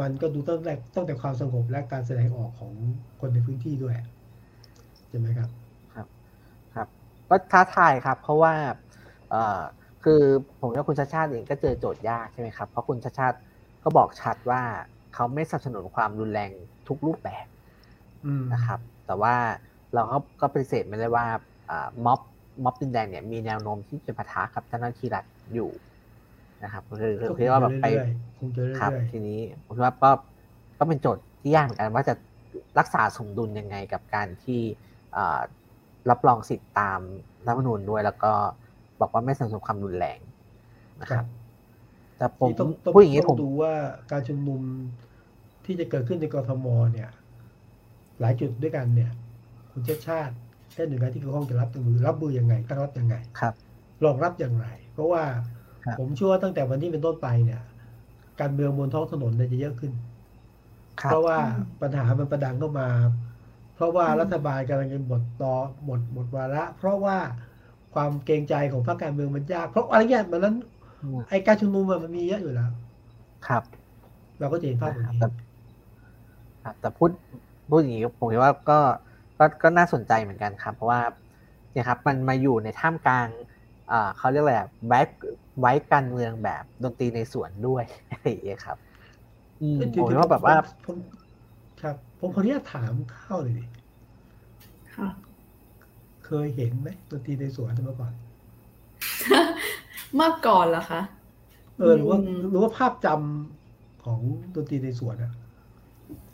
[0.00, 2.74] มันก็ดูตั้งแต่ตั้งแต่ความสงบและการแสดงออกของ
[3.20, 3.94] คนในพื้นที่ด้วย
[5.08, 5.65] ใช่ไหมครับครับ
[7.28, 8.52] ก็ท้าทายครับ เพราะว่า
[9.30, 9.60] เอ่อ
[10.04, 10.20] คือ
[10.60, 13.38] ผมว่าคุณชาติชาติเองก็เจอโจทย์ยากใช่ไหมครับ เพราะคุณชาติชาติ
[13.84, 14.62] ก็บอกชัดว่า
[15.14, 16.50] เขาไม่สนับสนุนความรุนแรง
[16.88, 17.46] ทุกรูปแบบ
[18.26, 19.34] อืมนะครับ แต่ว่า
[19.94, 21.26] เราก็ก็ปฏิเสธไม่ได้ว่า
[21.70, 22.20] อ่าม็อบ
[22.64, 25.24] ม็อบดินแดงเนี่ยมีแนวโน้มที่จะปะทะกับเจ้าหน้าที่รัฐ
[25.54, 25.70] อยู่
[26.64, 27.86] นะครับคือคือคือว่าแบบไป
[28.38, 30.10] คงจะเรื่ครับอยทีนี้ผมคิดว่าก็
[30.78, 32.14] ก็เป็นโจทย์ที่ยากเหมือนกันว่าจะ
[32.78, 34.60] รักษาสมดุลยังไงกับการที่
[35.16, 35.40] อ่า
[36.10, 37.00] รับรองสิทธิ์ตาม
[37.46, 38.32] รัฐธรรมนูญด้วย แล้วก็
[39.00, 40.18] บอกว่าไม่สนับสนุนความรุนแรง
[41.00, 41.24] นะๆครับ
[42.18, 43.72] แต่ผผมมต้องต้องพูดอย่างนี้ต้ผอมงดูว่า
[44.10, 44.60] การชุมนุม
[45.64, 47.10] ที่จะเกิดขึ้นในกรทมเนี่ย
[48.20, 49.10] หลายจุดด้วยกันเนี่ย
[49.70, 50.34] คุณเชาติชาติ
[50.72, 53.54] แค่หน่วยงานที่เกี่ยวข้องจะรับมือรับมือยังไงตั้งรับยังไงครับ
[54.04, 55.22] รองรับอย่างไร เพราะว่า
[55.84, 57.62] ครับผมเชื่อว่าตั้งแต่วันที่เป็นต้นไปเนี่ย
[58.40, 59.92] การเมืองบนท้องถนนเนี่ยจะเยอะขึ้น
[61.02, 61.38] ครับเพราะว่า
[61.82, 62.88] ปัญหามันประดังเข้ามา
[63.76, 65.54] เพราะว่าอืมรัฐบาลกำลังจะหมดต่อ
[65.84, 67.18] หมดหมดวาระ เพราะว่า
[67.92, 70.54] ความเกรงใจของพรรคการเมืองมันยาก เพราะอะไรเงี้ยมันนั้น
[71.02, 72.68] อืมไอการชุมนุมอะมันมีเยอะอยู่แล้ว
[73.46, 73.86] ครับ
[74.38, 75.26] เราก็จะเห็นภาพแบบนี้แต่
[76.64, 77.10] ครับแต่พูด
[77.70, 78.80] พูดอย่างนี้ผมคิดว่าก็
[79.38, 81.00] ก็ก็น่าสนใจเหมือนกันครับ เพราะว่า
[81.72, 83.28] เนี่ยครับ มันมาอยู่ในท่ามกลาง
[83.90, 85.00] อ่าเขาเรียกอะไรอะไว้
[85.60, 88.78] ไว้การเมืองแบบดนตรีในสวนด้วยอะไรอย่างเงี้ยครับ
[89.60, 90.98] อืมเอ้ยผมคิดว่าแบบว่าผม
[91.80, 93.64] ครับ ผมขออนุญาตถามเข้าเลยดิ
[94.94, 95.08] ค่ะ
[96.26, 98.12] เคยเห็นไหมดนตรีในสวนเมื่อก่อน
[100.14, 101.00] เมื่อก่อนเหรอคะ
[101.78, 104.20] เออหรือว่าอืมหรือว่าภาพจำของ
[104.54, 105.32] ดนตรีในสวนอะ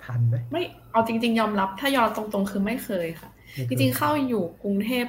[0.04, 0.62] ทันไหมไม่
[0.92, 5.06] เอาจริง ๆ ยอมรับ ถ้ายอมตรงๆ คือไม่เคยค่ะไม่คจยริงๆเข้าอยู่กรุงเทพ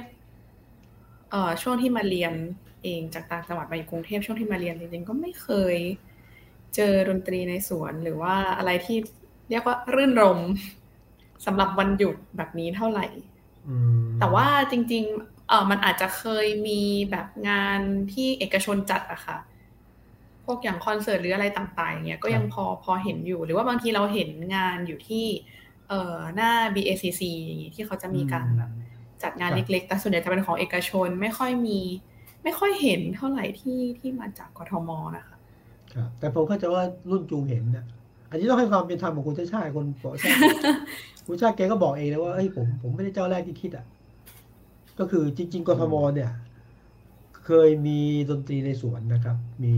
[1.30, 2.32] เอ่อช่วงที่มาเรียน
[2.84, 5.76] เองจากต่างจังหวัดมาอยู่กรุงเทพช่วงที่มาเรียนจริงๆก็ไม่เคย
[6.74, 8.98] เจอดนตรีในสวนหรือว่าอะไรที่
[9.50, 10.40] เรียกว่ารื่นรม
[11.46, 13.06] สำหรับวันหยุดแบบนี้เท่าไหร่
[13.68, 16.80] อืมแต่ว่าจริงๆเออมันอาจจะเคยมี
[17.10, 17.80] แบบงาน
[18.12, 19.38] ที่เอกชนจัดอะค่ะ
[20.44, 25.26] พวกอย่างคอนเสิร์ตหรืออะไรต่างๆอย่างเงี้ยก็ยังพอพอเห็นอยู่ หรือว่าบางทีเราเห็นงานอยู่ที่
[25.88, 28.70] เอ่อหน้า BACC อย่างงี้ที่เขาจะมีการแบบ
[29.22, 31.80] จัดงานเล็กๆ แต่ส่วนใหญ่จะเป็นของเอกชนไม่ค่อยมี
[32.42, 35.36] ไม่ค่อยเห็นเท่าไหร่ที่ที่มาจากกทมนะคะ
[35.92, 37.84] ครับแต่ผมเข้าใจว่ารุ่นจูงเห็นนะ
[38.34, 40.38] อันนี้ต้องให้ความเป็นธรรมของคุณชาติชาติคนบอกชาติ
[41.26, 43.86] คุณชาติแกก็บอกเองนะว่าเอ้ยผมผมไม่ได้เจ้าแรกที่คิดอะ
[44.98, 46.30] ก็คือจริง ๆกทมเนี่ย
[47.44, 49.74] เคยมีดนตรีในสวนนะครับ มี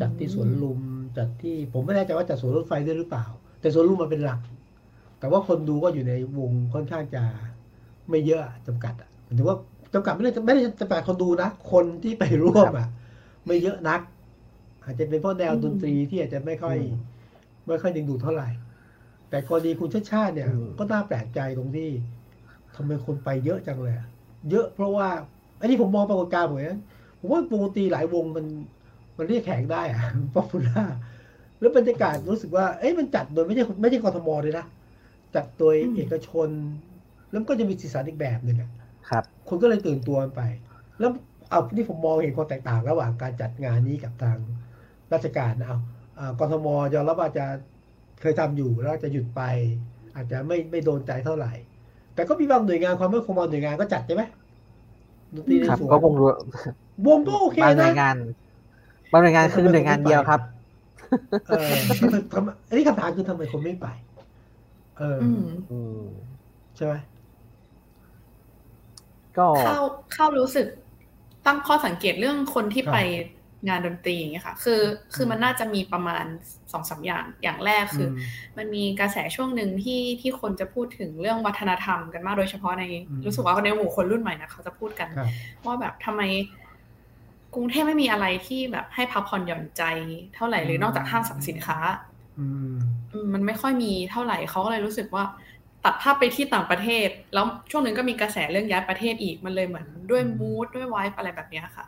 [0.00, 0.80] จัดที่สวนลุม
[1.18, 3.24] จัดที่ผมไม่แน่ใจว่าจัดสวนรถไฟด้วยหรือเปล่า
[3.60, 4.40] แต่สวนลุมมันเป็นหลัก
[5.18, 7.22] แต่ว่าคนดูก็อยู่ในวงค่อนข้างจะ
[8.10, 9.56] ไม่เยอะอะจำกัดอะหมายถึงว่า
[9.94, 12.88] จำกัดไม่ได้ไม่ได้จำกัดคนดูนะ คนที่ไปร่วมอะ
[13.46, 14.00] ไม่เยอะนัก
[14.84, 17.09] อาจจะเป็นเพราะแนวดนตรีที่อาจจะไม่ค่อยอืม
[17.66, 18.48] ไม่ค่อยดึงดูดเท่าไหร่
[19.28, 21.90] แต่กรณีคุณชาติชาติเนี่ยอืมก็น่าแปลกใจตรงที่
[22.76, 24.06] ทำไมคนไปเยอะจังเลยอะ
[24.50, 25.08] เยอะเพราะว่า
[25.60, 26.80] อันนี้ผมมองปรากฏการณ์ผมนะ
[27.20, 28.46] ผมว่าวงดนตรีหลายวงมัน
[29.18, 30.00] มันเรียกแขกได้อะ
[30.34, 30.84] ป๊อปปูล่า
[31.60, 34.66] แล้วบรรยากาศรู้สึกว่า เอ้ยมันจัดโดยไม่ใช่ไม่ใช่กทมเลยนะ
[35.34, 36.50] จัดโดยอืมเอกชน
[37.30, 38.70] แล้วมันก็จะมีสีสันอีกแบบหนึ่งอะ
[39.08, 40.42] ครับ คนก็เลยตื่นตัวกันไป
[40.98, 41.10] แล้ว
[41.50, 44.38] เอาที่ผมมองเห็นความแตกต่างระหว่างการจัดงานนี้กับทาง
[45.12, 45.99] ราชการนะเอาอ่า
[46.40, 47.46] กทมยอมรับว่าจะ
[48.20, 49.42] เคยทำอยู่แล้วจะหยุดไป
[50.14, 51.52] อาจจะไม่ไม่โดนใจเท่าไหร่
[52.14, 54.22] แต่ก็มีบางหน่วยงานความมั่นคงบางหน่วยงานก็จัดใช่ไหม
[55.34, 56.28] ดนตรีในครับสวนก็คงรู้
[57.06, 58.16] วงก็โอเคบางหน่นะวยงาน
[59.12, 60.40] บางหน่วยงานคือหน่วยงานเดียวครับ
[61.48, 61.74] เออ
[62.32, 63.86] ทำไมอันนี้คำถามคือทำไมคนไม่ไป
[64.98, 66.02] เออออืมอืม
[66.76, 66.94] ใช่ไหม
[69.38, 69.76] ก็เข้า
[70.14, 70.66] เข้ารู้สึก
[71.46, 72.96] ตั้งข้อสังเกตเรื่องคนที่ครับไป
[73.68, 74.80] งานดนตรีอย่างเงี้ยค่ะ คือ
[75.14, 76.24] คือมันน่าจะมีประมาณ
[76.72, 78.14] สองสามอย่างอย่างแรกคืออม
[78.58, 85.28] มันมีกระแสช่วงหนึ่งที่ที่คนจะพูดถึงเรื่องวัฒนธรรมกันมากโดยเฉพาะในอืมรู้สึกว่าในหมู่คนรุ่นใหม่นะเขาจะพูดกันครับ
[85.66, 86.22] ว่าแบบทำไม
[87.54, 89.82] กรุงเทพไม่มีอะไรที่แบบให้พักผ่อนหย่อนใจ
[90.34, 91.78] เท่าไหร่หรือมนอกจากห้างสรรพสินค้า
[92.38, 92.76] อืม
[93.12, 95.24] อืมมันไม่ค่อยมีเท่าไหร่เขาก็เลยรู้สึกว่า
[95.84, 101.84] ตัดภาพไปที่ต่างประเทศ แล้วช่วงหนึ่งก็มีกระแสเรื่องย้ายประเทศอีกมันเลยเหมือนด้วยอืมมูดด้วยวายอะไรแบบเนี้ยค่ะ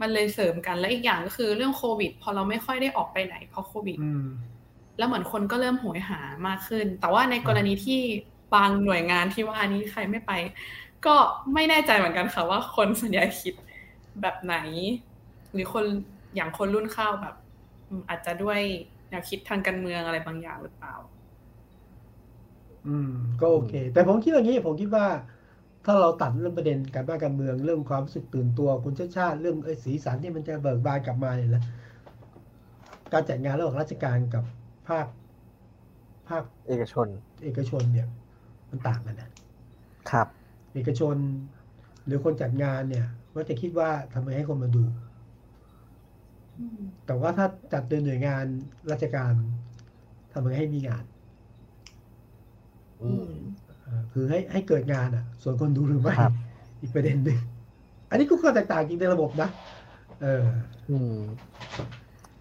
[0.00, 4.26] มันเลยเสริมกันและอีกอย่างก็คือเรื่องโควิด พอเราไม่ค่อยได้ออกไปไหนเพราะโควิดอืม
[4.98, 8.00] แล้วเหมือนคนก็เริ่มโหยหามากขึ้น แต่ว่าในกรณีที่
[8.54, 10.32] บางหน่วยงานที่ว่านี้ใครไม่ไป
[11.06, 11.14] ก็
[11.54, 13.54] ไม่แน่ใจเหมือนกันค่ะว่าคนส่วนใหญ่คิด
[14.20, 14.56] แบบไหน
[15.52, 15.84] หรือคน
[16.34, 17.34] อย่างคนรุ่นข้าวแบบ
[17.88, 18.60] อืมอาจจะด้วย
[19.10, 20.94] แนวคิดทางการเมืองอะไรบางอย่างหรือเปล่า
[22.86, 25.06] อืม ก็โอเค แต่ผมคิดอย่างนี้ผมคิดว่า
[25.84, 31.60] ถ้าเราตัดเรื่องประเด็นการบ้านการเมืองเรื่องความรู้สึกตื่นตัวคุณชาติชาติเรื่องไอ้สีสันที่มันจะเบิกบานกลับมาเนี่ยนะ
[33.12, 34.44] การจัดงานระหว่างราชการกับ
[34.86, 35.06] ภาค
[36.26, 37.08] ภาคเอกชน
[37.42, 38.06] เอกชนเนี่ย
[38.70, 39.28] มันต่างกันนะ
[40.10, 41.18] ครับ เอกชน
[42.04, 43.04] หรือคนจัดงานเนี่ย
[43.34, 44.78] มักจะคิดว่าทำไมให้คนมาดู
[47.04, 48.46] แต่ว่าถ้าจัดโดยหน่วยงาน
[48.90, 49.34] ราชการ
[50.32, 51.04] ทำไมให้มีงาน
[53.00, 53.49] อือืมมเอ่อ
[54.12, 56.32] คือให้ให้เกิดงานอะ ส่วนคนดูหรือไม่ครับ
[56.80, 57.38] อีกประเด็นหนึ่ง
[58.10, 59.48] อันนี้ก็ข้อแตกต่างจริงในระบบนะ
[60.22, 60.44] เออ
[60.90, 61.16] อืม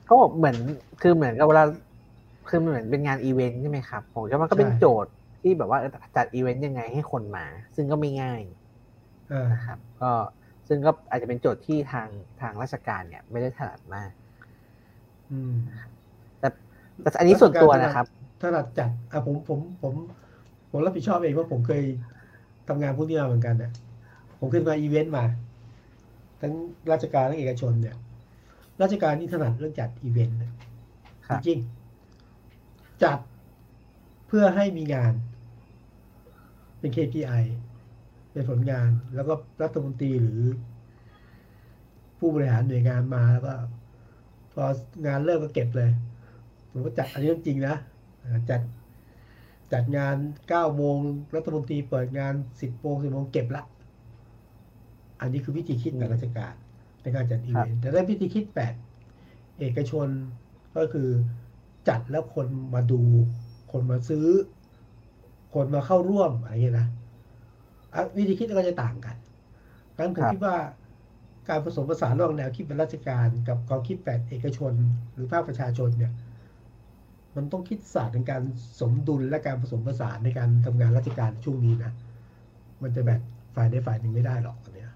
[0.10, 0.56] ก็เหมือน
[1.02, 1.64] คือเหมือนกับเวลา
[2.50, 7.46] คือมันเหมือนเป็นงานอีเวนต์ใช่ไหมครับผมคิดว่ามันก็เป็นใช่โจทย์ที่แบบว่าเออจัดอีเวนต์ยังไงให้คนมา
[7.76, 8.42] ซึ่งก็ไม่ง่าย
[9.30, 10.12] เออนะครับ ก็
[10.68, 12.08] ซึ่งก็อาจจะเป็นโจทย์ที่ทาง
[12.42, 14.12] ทางราชการเนี่ย ไม่ได้ถนัดมาก
[15.32, 15.54] อืม
[16.40, 16.50] แต่
[17.02, 18.06] แต่อันนี้ส่วนตัวนะครับ
[18.42, 19.94] ถนัดจัดอะผมผมผม
[20.70, 21.84] ผมรับผิดชอบเองว่าผมเคย
[22.68, 23.72] ทำงานพวกนี้มาเหมือนกันเนี่ย
[24.40, 25.24] ผมขึ้นมาอีเวนต์มา
[26.42, 26.54] ทั้ง
[26.92, 27.96] ราชการทั้งเอกชนเนี่ย
[28.82, 30.52] ราชการนี่ถนัดเรื่องจัดอีเวนต์นะ
[31.28, 33.20] ครับจริงๆจัด
[34.28, 35.14] เพื่อให้มีงาน
[36.80, 37.44] เป็น KPI
[38.32, 40.42] เป็นผลงาน แล้วก็รัฐมนตรีหรือ
[42.20, 43.54] ผู้บริหารหน่วยงานมาแล้วก็
[44.52, 44.64] พอ
[45.06, 45.92] งานเลิกก็เก็บเลย
[46.72, 47.76] ผมก็จัดอันนี้เรื่องจริงนะ
[48.24, 48.62] อ่าจัด
[49.74, 50.16] จัดงาน
[50.50, 50.98] เก้าโมง
[51.36, 53.64] รัฐมนตรีเปิดงานสิบโมงสิบโมงเก็บละ
[55.22, 56.54] อันนี้คือวิธีคิดแบบราชการ
[57.02, 58.74] ในการจัดอีเวนต์แต่ได้วิธีคิดแปด
[59.60, 60.08] เอกชน
[60.78, 61.10] ก็คือ
[61.88, 63.02] จัดแล้วคนมาดู
[63.72, 64.28] คนมาซื้อ
[65.54, 66.88] คนมาเข้าร่วมอะไรอย่างเงี้ยนะ
[67.96, 69.16] อะวิธีคิดก็จะต่างกัน
[69.98, 70.56] งั้นผมครับคิดว่า
[71.50, 74.74] การผสมผสานระหว่างแนวคิดเป็นราชการ กับความคิดแบบเอกชน
[75.14, 76.12] หรือภาคประชาชนเนี่ย
[77.40, 78.42] มันต้องคิดศาสตร์ในการ
[78.80, 81.92] สมดุลและการผสมผสานในการทำงานราชการช่วงนี้นะ
[82.84, 83.22] มันจะแบบ
[83.56, 84.92] ฝ่ายใดฝ่ายหนึ่งไม่ได้หรอกอันเนี้ย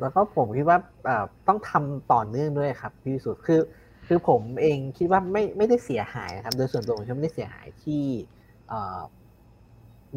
[0.00, 3.60] แล้วก็ผมคิดว่าเอ่อต้องทำต่อเนื่องด้วยครับพี่วิสุทธ์คือ
[4.06, 8.02] คือผมเองคิดว่าไม่ไม่ได้เสียหายนะครับ โดยส่วนตัวผมคิดว่าไม่ได้เสียหายที่
[8.68, 9.00] เอ่อ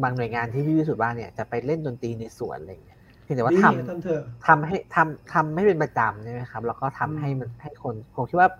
[0.02, 8.50] บางหน่วยงานที่พี่วิสุทธ์ว่าเนี่ยจะไปเล่นดนตรีในสวนอะไรอย่างเงี้ยเพียงแต่ว่าดีททำเถอะำทำให้ทำทำให้เป็นประจำใช่ไหมครับ แล้วก็ทำให้มันให้คนผมคิดว่า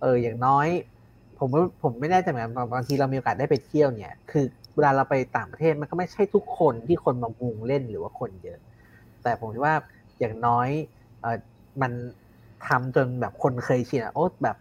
[0.00, 0.68] เอออย่างน้อย
[1.38, 8.58] ผมว่าผมไม่แน่ใจเหมือนกันบางบางทีเรามีโอกาสได้ไปเที่ยวเนี่ย คือเวลาเราไปต่างประเทศมันก็ไม่ใช่ทุกคนที่คนมามุงเล่นหรือว่าคนเยอะ
[9.22, 9.76] แต่ผมคิดว่า
[10.20, 10.68] อย่างน้อย
[11.20, 11.38] เออ
[11.82, 11.92] มัน
[12.66, 14.56] ทำจนแบบคนเคยชินอะโอ้แบบ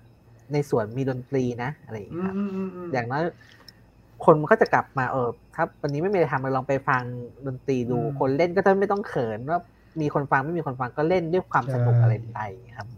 [0.53, 3.21] ในสวนมีดนตรีนะอะไรอย่างอืเงี้ยมครับอืมอืมอืมอย่างน้อย
[4.25, 7.03] คนมันก็จะกลับมาเออครับวันนี้ไม่มีอะไรทำเราลองไปฟัง
[7.47, 9.59] ดนตรีดูอืมคนเล่นก็จะไม่ต้องเขินว่า
[10.01, 12.89] มีคนฟังไม่มีคนฟังก็เล่นด้วยความสนุกใช่อะไรไปอย่างเงี้ยครับ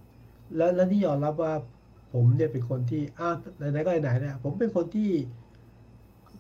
[0.56, 1.52] แล้วแล้วที่ยอมรับว่า
[2.16, 5.12] ผมเนี่ยเป็นคนที่อ้าวไหนๆก็ไหนๆเนี่ยผมเป็นคนที่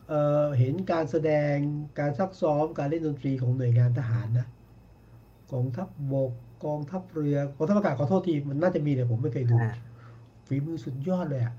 [0.08, 1.56] เอ่อเห็นการแสดง
[2.00, 4.48] การซักซ้อมการเล่นดนตรีของหน่วยงานทหารนะ
[5.52, 6.32] กองทัพบก
[6.66, 9.68] กองทัพเรือกองทัพอากาศขอโทษทีมันน่าจะมีแต่ผมไม่เคยดูอ่า
[10.48, 11.56] ฝีมือสุดยอดเลยอะ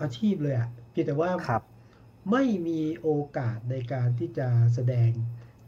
[0.00, 1.62] อาชีพเลยอะเพียงแต่ว่าครับ
[2.30, 5.10] ไม่มีโอกาสในการที่จะแสดง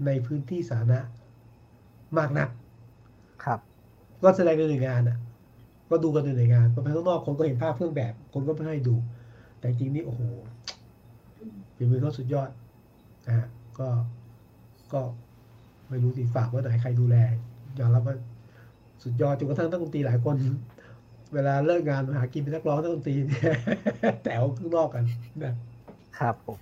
[0.06, 1.00] ในพื้นที่สาธารณะ
[2.16, 2.48] มากนัก
[3.44, 3.60] ครับ
[4.22, 5.16] ก็แสดงในหน่วยงานอะ
[5.90, 8.94] ก็ดูกันในหน่วยงานพอไปข้างนอกคนก็เห็นภาพเครื่องแบบ คนก็ไม่ให้ดู
[9.58, 10.20] แต่จริงๆนี่โอ้โห
[11.76, 12.50] ฝีมือเขาสุดยอด
[13.26, 13.46] นะฮะ
[13.78, 13.88] ก็
[14.92, 15.00] ก็
[15.88, 17.16] ไม่รู้สิฝากไว่าไหนใครดูแล
[17.78, 18.16] ยอมรับว่า
[19.02, 20.36] สุดยอดจนกระทั่งนักดนตรีหลายคน
[21.34, 23.54] เวลาเลิกงานมาหากินเป็นนักร้องนักดนตรีเนี่ย
[24.24, 25.04] แถวข้างนอกกัน
[25.44, 25.54] นะ
[26.18, 26.56] ครับผม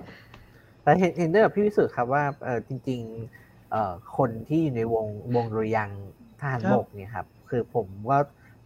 [0.82, 6.00] แต่เห็นเห็นด้วยกับพี่วิสุทธ์ครับว่าเออจริงๆเอ่อคนที่อยู่ในวงวงดุริยางค์
[6.40, 8.18] ทหารบกเนี่ยครับ คือผมว่า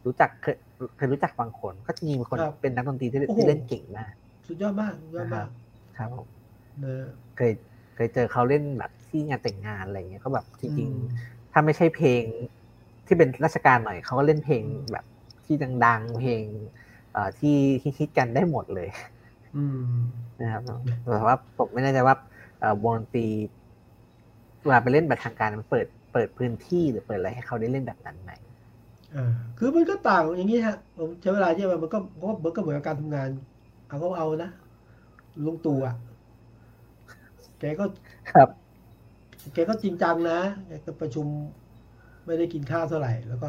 [0.06, 0.56] รู้จักเคย
[0.96, 4.12] เคยรู้จักบางคน ก็จริงๆมีคนเป็นนักดนตรีที่ที่เล่นเก่งมาก
[4.46, 5.46] สุดยอดมากสุดยอดมาก
[5.96, 6.28] ครับผม
[6.82, 6.94] นะ
[7.36, 7.52] เคย
[7.94, 12.24] เคยเจอเขาเล่นแบบที่งานแต่งงานอะไรเงี้ยก็แบบจริงอืมๆถ้าไม่ใช่เพลง
[13.06, 15.04] ที่เป็นราชการหน่อยเขาก็เล่นเพลงแบบ
[15.44, 16.42] ที่ดังๆเพลง
[17.12, 17.54] เอ่อที่
[17.98, 18.88] ฮิตๆกันได้หมดเลย
[19.54, 19.78] อืม
[20.40, 20.62] นะครับ
[21.04, 22.16] แต่ว่าผมไม่แน่ใจว่า
[22.60, 23.26] เอ่อวงดนตรี
[24.64, 28.51] เวลาไปเล่นแบบทางการมันเปิดเปิดพื้นที่หรือเปิดอะไรให้เขาได้เล่นแบบนั้นไหมอ่า
[29.58, 33.28] คือมันก็ต่างอย่างนี้ฮะผมใช้เวลาเยอะมันก็ก็มันก็เหมือนกับการทำงาน
[33.88, 34.50] เอาก็เอานะ
[35.44, 35.94] ลุงตู่อะ
[37.58, 37.84] แกก็
[38.32, 38.48] ครับ
[39.54, 41.26] แกก็จริงจังนะแกก็ประชุม
[42.26, 43.48] ไม่ได้กินข้าวเท่าไหร่ แล้วก็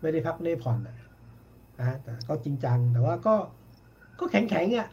[0.00, 0.96] ไม่ได้พักไม่ได้ผ่อนอะ
[1.80, 3.34] นะแต่ก็จริงจัง แต่ว่าก็
[4.18, 4.88] ก็แข็งแข็งๆอะ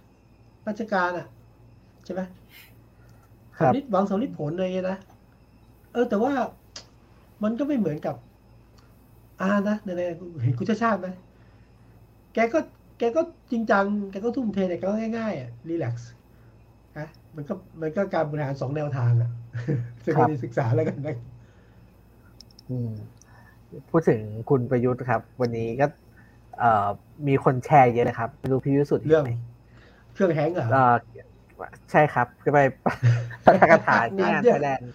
[0.68, 1.28] ราชการอะ
[2.06, 2.22] ใช่ไหม
[3.58, 4.98] ครับสำลิดหวังสำลิดผลอะไรเงี้ยนะ
[5.94, 6.34] เออ แต่ว่า
[7.44, 8.16] มันก็ไม่เหมือนกับ
[9.42, 11.08] อ่านะในๆเห็นคุณชาติชาติไหม
[12.34, 12.60] แกก็
[13.00, 13.22] แกก็
[13.52, 16.12] จริงจัง แกก็ทุ่มเทแต่แกก็ง่ายๆอะรีแลกซ์
[16.98, 19.30] นะมันก็มันก็การบริหารสองแนวทางอะ
[20.06, 21.16] จะครับไปศึกษาแล้วกันนะ
[22.70, 22.92] อืม
[23.90, 24.20] พูดถึง
[24.50, 25.88] คุณประยุทธ์ครับ วันนี้ก็
[26.60, 26.88] เอ่อ
[27.28, 29.32] มีคนแชร์เยอะเลยครับไม่รู้พี่วิสุทธิ์ห็นเรื่องไหม
[30.14, 30.96] เครื่องแฮงก์เหรอเอ่อ
[31.92, 32.60] ใช่ครับคือไป
[33.46, 34.88] ปาฐกถาที่งานงานเยไทอะ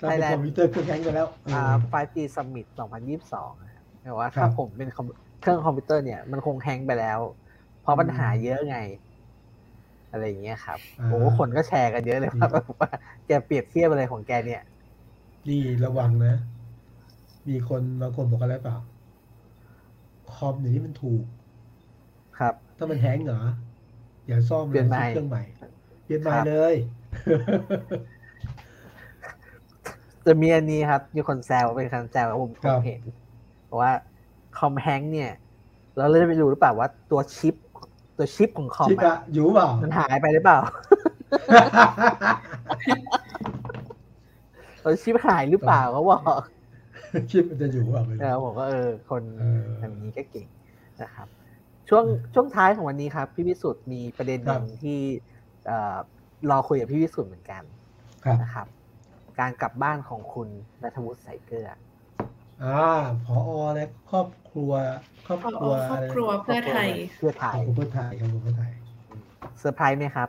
[0.00, 2.66] กลายเป็น Thailand คอมพิวเตอร์เครื่อง hang ไปแล้วเอออ่า 5G Summit
[3.14, 3.73] 2022นะครับ
[4.04, 5.06] แต่ว่าถ้าครับผมเป็นคอม
[5.38, 7.20] เครื่องคอมพิวเตอร์เนี่ยมันคง hang ไปแล้ว
[7.78, 8.74] เพราะปัญหาเยอะไง
[10.10, 12.50] อะไรอย่างเงี้ยครับอ่าโอ้คนก็แชร์กันเยอะเลยครับ
[12.80, 12.88] ว่า
[13.26, 14.60] แกเปรียบเทียบอะไรของแกเนี่ย
[15.48, 16.34] นี่ระวังนะ
[17.48, 18.76] มีคนบางคนบอกอะไรเปล่า
[20.32, 21.24] คอมเดี๋ยวนี้มันถูก
[22.38, 23.40] ครับ ถ้ามันแฮงก์เหรอ
[24.26, 25.42] อย่าซ่อมเปลี่ยนใหม่ซื้อเครื่องใหม่
[26.04, 26.74] เปลี่ยนใหม่ครับเลย
[30.24, 33.23] จะมีอันนี้ครับ มีคนแซวเป็นคนแซวผมผครัมบเห็นเพ
[33.74, 33.92] ราะว่า
[34.58, 35.32] คอมแฮงก์เนี่ย
[35.96, 37.54] เราเลยไปดูหรือเปล่าว่าตัวชิป
[38.16, 40.58] ตัวชิปของคอมชิปอะอะอยู่เปล่ามันหายไปหรือเปล่า
[44.82, 46.20] เออชิปหายหรือเปล่าเขาบอก
[47.30, 50.46] ชิปมันจะอยู่ว่าไม่เอรู้อผมก็เออ คนเออแบบนี้ก็เก่ง
[51.02, 51.28] นะครับ
[51.88, 52.04] ช่วง
[52.34, 54.98] ช่วงท้ายของวันนี้ครับ พี่วิสุทธ์มีประเด็นหนึ่งที่
[55.66, 55.96] เอ่อ
[56.50, 57.62] รอคุยกับพี่วิสุทธ์เหมือนกัน
[58.24, 58.66] ครับนะครับ
[59.40, 60.48] การกลับบ้านของคุณ
[60.82, 61.68] ณัฐวุฒิใสยเกื้อ
[62.62, 62.66] อ่า
[63.24, 63.40] พอ
[63.76, 63.80] ใน
[64.10, 64.72] ครอบครัว
[65.26, 68.72] ครอบครอบครัวครอบครัวเพื่อไทย เพื่อไทขยองเพื่อไทยครับผมเพื่อไทย
[69.58, 70.28] เซอร์ไพรส์ไหมครับ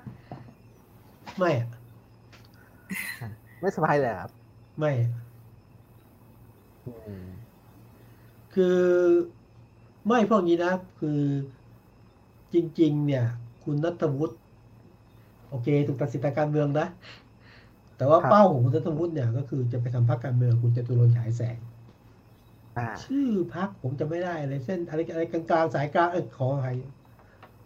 [1.38, 1.70] ไม่อะ
[3.60, 4.32] ไม่เซอร์ไพรส์เลยเหรอครับ
[4.80, 5.12] ไม่อะ
[6.86, 7.26] อืม
[8.54, 8.82] คือ
[10.08, 11.22] ไม่เพราะงี้นะ คือ
[12.54, 13.26] จริง ๆ เนี่ย
[13.64, 14.36] คุณนัทวุฒิ
[15.50, 16.88] โอเค ถูกตัดสิทธิทางการเมืองนะ
[17.98, 21.75] แต่ว่าเป้าของคุณนัทวุฒิเนี่ย ก็คือจะไปทำพรรคการเมืองคุณจตุรนต์ฉายแสงอ่า
[23.04, 26.72] ชื่อพรรคผมจะไม่ได้เลยเส้นอะไรอะไรกลางๆสายกลางเออขอใคร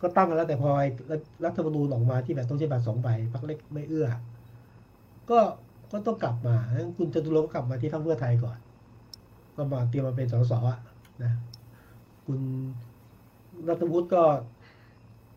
[0.02, 4.08] ก็ตั้งกันแล้วแต่พอไอ้รัฐรัฐธรรมนูญออกมาที่แบบต้องใช้บัตรสองใบพรรคเล็กไม่เอื้อ
[5.30, 5.40] ก็
[5.92, 8.58] ก็ต้องกลับมางั้นคุณจตุรงค์ก็กลับมาที่พรรคเพื่อไทยก่อน
[9.56, 10.78] ก็มาเตรียมมาเป็นสสอะ
[11.24, 11.34] นะ
[12.26, 12.40] คุณ
[13.70, 14.24] รัฐวุฒิก็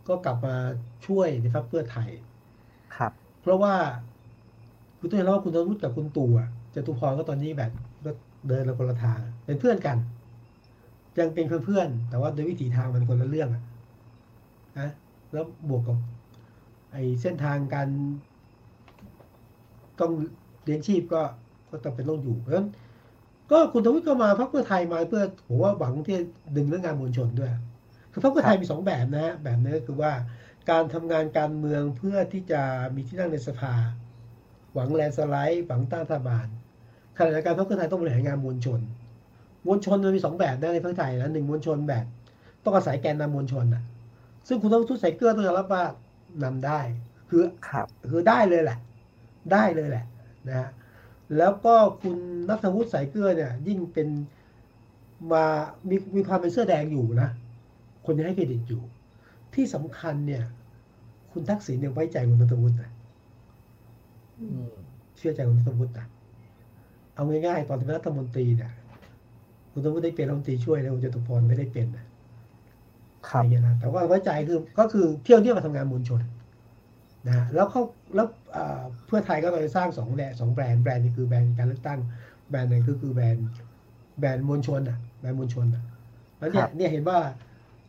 [0.09, 0.55] ก็กลับมา
[1.07, 2.09] ช่วยในพรรคเพื่อไทย
[2.97, 3.75] ครับ เพราะว่า
[4.99, 7.92] คุณต้องเห็นแล้วว่าคุณธนุษกับคุณตู่อะจตุพรก็ตอนนี้แบบก็
[8.49, 9.99] เดินละคนละทาง เป็นเพื่อนกัน
[11.19, 13.63] ยังเป็นเพื่อนๆแต่ว่าโดยวิถีทางมันคนละเรื่องอะ
[14.79, 14.91] นะ
[15.33, 15.99] แล้วบวกกับ
[16.93, 17.89] ไอ้เส้นทางการ
[20.01, 20.13] ต้อง
[20.65, 21.23] เลี้ยงชีพก็
[21.71, 22.69] ก็จำเป็นต้องอยู่เพราะฉะนั้น
[23.51, 26.19] ก็คุณทวิตก็มาพรรคเพื่อไทยมาเพื่อผมว่าหวังที่
[26.57, 27.53] ดึงเรื่องงานมวลชนด้วย
[28.13, 30.13] คือพรรคเพื่อไทยมีสองแบบนะฮะแบบนี้ก็คือว่า
[30.71, 32.63] การทำงานการเมืองเพื่อที่จะ
[32.95, 33.75] มีที่นั่งในสภา
[34.75, 36.47] หวังแลนสไลด์หวังต้านรัฐบาล
[37.17, 38.81] ขณะเดียวกันพรรคเพื่อไทยต้องบริหารงานมวลชน
[39.67, 42.05] มวลชนมันมีสองแบบนะในพรรคไทยนะหนึ่งมวลชนแบบ
[42.65, 43.83] ต้องอาศัยแกนนำมวลชนอะ
[44.49, 45.85] ซึ่งคุณต้องทุตใส่เกลือต้องยอมรับว่า
[46.45, 46.81] นำได้
[47.29, 48.79] คือครับคือได้เลยแหละ
[49.53, 50.05] ได้เลยแหละ
[50.49, 50.69] นะฮะ
[51.39, 52.17] แล้วก็คุณ
[52.49, 54.09] นัทวุฒิสายเกลือเนี่ย ยิ่งเป็น
[55.33, 55.45] มา
[55.89, 57.29] มีมีความเป็นเสื้อแดงอยู่นะ
[58.05, 58.83] คนยังให้เครดิตอยู่
[59.55, 60.45] ที่สำคัญเนี่ย
[61.33, 62.91] คุณทักษิณเนี่ยไว้ใจคุณนัทวุฒินะ
[64.41, 64.71] อืม
[65.17, 66.07] เชื่อใจคุณนัทวุฒินะ
[67.15, 68.71] เอาง่ายๆตอนที่เป็นรัฐมนตรีเนี่ย
[69.73, 72.05] คุณณัฐวุฒิได้เป็นรัฐมนตรีช่วยนะคุณจตุพรไม่ได้เป็นนะ
[73.29, 76.21] คอะรับไรเงี้ยนะแต่ว่าไว้ใจคือก็คือเที่ยวเที่ยวมาทำงานมวลชน
[77.27, 77.83] นะฮะแล้วเขา
[78.15, 82.01] แล้วอ่าเพื่อไทยก็ไปสร้างสองแบรนด์สองแบรนด์แบรนด์นี้คือแบรนด์การเลือกตั้ง
[82.51, 83.47] แบรนด์หนึ่งก็คือแบรนด์
[84.19, 85.83] แบรนด์มวลชนอะแบรนด์มวลชนอะ
[86.39, 87.19] แล้วเนี่คยรับเนี่ยเห็นว่า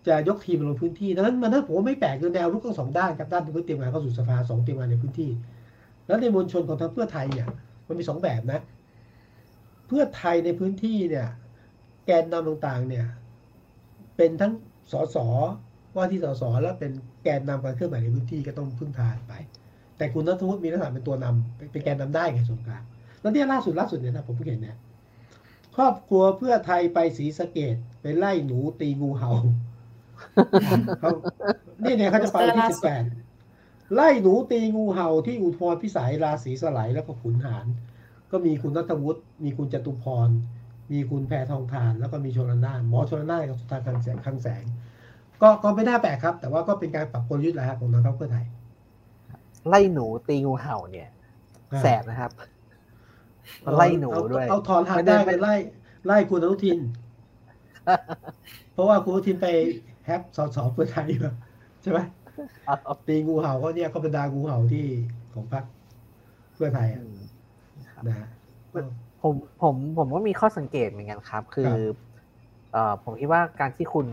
[0.08, 5.30] จะยกทีมลงพื้นที่ดังนั้นมันน่าผมว่าไม่แปลกคือแนวรุกทั้งสองด้านครับด้านเพื่อเตรียมงานเข้าสู่สภาสองเตรียมงานในพื้นที่
[6.08, 7.48] แล้วในมวลชนของทางเพื่อไทยเนี่ย
[7.88, 8.60] มันมีสองแบบนะ
[9.88, 11.28] เพื่อไทยในพื้นที่เนี่ย
[12.06, 13.06] แกนนำต่างๆ เนี่ย
[14.18, 14.54] เป็นทั้ง
[14.92, 15.18] สส
[15.96, 16.92] ว่าที่สสแล้วเป็น
[17.24, 19.34] แกนนำการเคลื่อนไหวในพื้นที่ก็ต้องพึ่งพาไป
[19.98, 22.84] แต่คุณนัทวุฒิมีลักษณะเป็นตัวนำเป็นเป็นแกนนำได้ไงส่วนกลาง
[23.22, 24.78] แล้วเนี่ยล่าสุดล่าสุดเนี่ยนะผมเพิ่งเห็นเนี่ย
[25.76, 29.32] ครอบครัวเพื่อไทยไปศรีสะเกดไปไล่หนูตีงูเห่า
[31.00, 31.12] เขา
[31.82, 33.04] เนี่ยเนี่ยเขาจะไปวันที่สิบแปด
[33.96, 37.66] ไล่หนูตีงูเห่าที่อุทพรพิสัยราศีสไลด์แล้วก็ขุนหาร
[38.34, 40.30] ก็มีคุณนัทวุฒิมีคุณจตุพร
[40.92, 44.64] มีคุณแพทองทาน แล้วก็มีชลนานหมอชลนานกับสุธาคังแสงคังแสง
[45.42, 48.46] ก็ก็ไม่น่าแปลกครับ แต่ว่าก็เป็นการปรับกลยุทธ์แหละครับของทางพรรคเพื่อไทย
[49.68, 51.10] ไล่หนูตีงูเห่าเนี่ย
[51.80, 52.32] แสบนะครับ
[53.76, 55.56] ไล่หนูเอาด้วยเอาถอนหางไม่ได้ได้ไม่ไปไล่
[56.06, 56.80] ไล่คุณอนุทิน
[58.74, 59.48] เพราะว่าคุณอนุทินไป
[60.06, 61.22] แฮปสอสอเพื่อไทยอยู่
[61.82, 62.00] ใช่ไหม
[63.08, 64.86] ตีงูเห่าก็เนี่ยก็เป็นดางูเห่าที่
[65.34, 65.66] ของพรรค
[66.56, 67.23] เพื่อไทยอือะมครับ
[68.06, 68.28] นะฮะ
[69.20, 72.04] ผมผมผมก็มีข้อสังเกตเหมือนกันครับ คือครับ
[72.72, 74.08] เอ่อผมคิดว่าการที่คุณ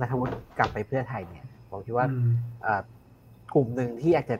[0.00, 2.28] นัทวุฒิกลับไปเพื่อไทยเนี่ย ผมคิดว่าอืม
[2.60, 2.80] เอ่อ
[3.52, 4.36] กลุ่มหนึ่งที่อยากจะ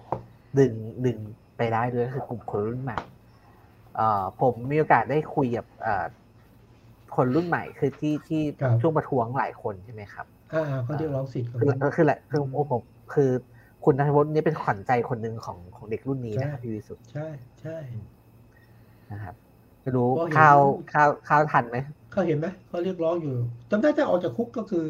[0.58, 1.18] ดึงดึง
[1.56, 2.98] ไปได้ด้วยก็คือกลุ่มคนรุ่นใหม่
[3.94, 4.02] เอ่อ
[4.40, 6.04] ผมมีโอกาสได้คุยกับเอ่อ
[7.14, 13.30] คนรุ่นใหม่คือที่ที่ครับช่วงประท้วงหลายคนใช่ไหมครับอ่าเขาเรียกร้องสิทธิ์ของคือเขาคือแหละคือโอ้ผมคือ
[13.84, 17.20] คุณนัทวุฒินี่เป็นขวัญใจคนหนึ่งของของเด็กรุ่นนี้นะครับใช่พี่วิสุทธ์ใช่
[17.60, 17.70] ใช่
[19.12, 19.34] นะครับ
[19.82, 20.58] ไม่รู้ก็เห็นข้าว
[20.92, 21.78] ข้าวข้าวทันไหม
[22.12, 23.34] เขาเห็นไหมเขาเรียกร้องอยู่
[23.70, 24.86] จำได้จะออกจากคุกก็คือ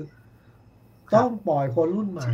[1.10, 2.28] ครับต้องปล่อยคนรุ่นใหม่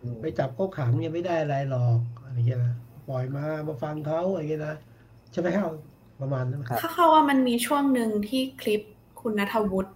[0.00, 2.74] อืมไปจับเขาขังเนี่ยไม่ได้อะไรหรอกอะไรเงี้ยนะ
[3.08, 4.76] ปล่อยมามาฟังเขาอะไรเงี้ยนะ
[5.32, 5.72] ใช่ไหมครับ
[6.20, 8.82] ประมาณนั้นไหมถ้าเข้าว่ามันมีช่วงหนึ่งที่คลิป
[9.20, 9.92] คุณนัทวุฒิ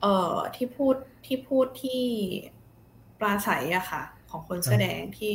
[0.00, 0.96] เอ่อที่พูด
[1.26, 2.02] ที่พูดที่
[3.18, 5.32] ปราศัยอะค่ะ ของคนแสอแดงที่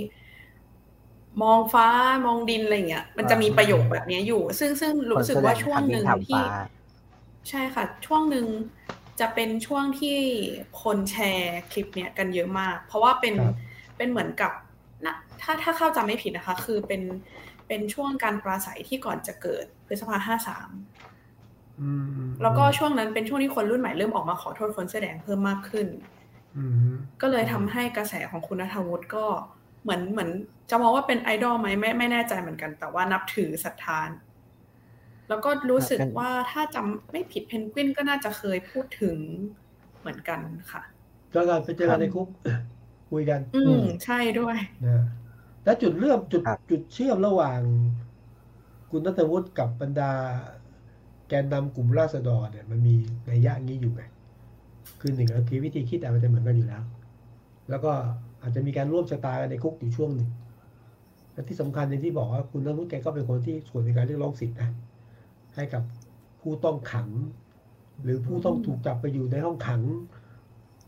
[1.42, 1.88] มองฟ้า
[2.26, 6.46] มองดินอะไรเงี้ย มันจะมีประโยคแบบเนี้ยอยู่ ซึ่งซึ่งรู้สึกว่าช่วงหนึ่งคนแสดงที่แผ่นดินทำฟ้า
[7.50, 8.46] ใช่ค่ะ ช่วงหนึ่ง
[9.20, 10.18] จะเป็นช่วงที่
[10.84, 13.56] คนแชร์คลิปเนี้ยกันเยอะมาก เพราะว่าเป็นครับ
[13.98, 14.52] เป็นเหมือนกับ
[15.06, 17.02] นะถ้าถ้าเข้าจำไม่ผิดนะคะ คือเป็น
[17.68, 20.70] เป็นช่วงการปราศัยที่ก่อนจะเกิดพฤษภาห้าสาม
[22.42, 25.88] แล้วก็ช่วงนั้นเป็นช่วงที่คนรุ่นใหม่เริ่มออกมาขอโทษคนเสื้อแดงเพิ่มมากขึ้น
[27.22, 29.26] ก็เลยทำให้กระแสของคุณนัทวุฒิก็
[29.84, 30.30] เหมือนเหมือน
[30.70, 34.10] จะมองว่าเป็นไอดอลไหมไม่ไม่แน่ใจเหมือนกัน แต่ว่านับถือศรัทธาน
[35.30, 39.18] แล้วก็รู้สึกว่าถ้าจำไม่ผิดเพนกวินก็น่าจะเคยพูดถึง
[40.00, 40.40] เหมือนกัน
[40.72, 40.82] ค่ะ
[41.34, 42.28] ก็การไปเจอกันในคุก
[43.12, 45.06] คุยกัน อืมใช่ด้วยนะ
[45.64, 47.60] แล้วจุดเริ่มจุดจุดเชื่อมระหว่าง
[48.92, 50.12] คุณนัทวุฒิกับบรรดา
[51.30, 52.96] แกนนำกลุ่มราษฎรเนี่ย มันมี
[53.28, 54.02] ในยะงี้อยู่ไหม
[55.02, 56.84] คือหนึ่งก็คือวิธีคิดอาจจะเหมือนกันอยู่แล้ว
[57.70, 57.92] แล้วก็
[58.42, 60.30] อาจจะมีการร่วมชะตากันในคุกอยู่ช่วงหนึ่ง
[61.34, 64.70] และที่สำคัญในที่บอกว่าคุณนัทวุฒิแกก็เป็นคนที่ส่วนในการเรียกร้องสิทธินะ
[65.56, 65.84] ให้กับ
[66.42, 67.10] ผู้ต้องขัง
[68.04, 69.82] หรือผู้ต้องถูกจับไปอยู่ในห้องขัง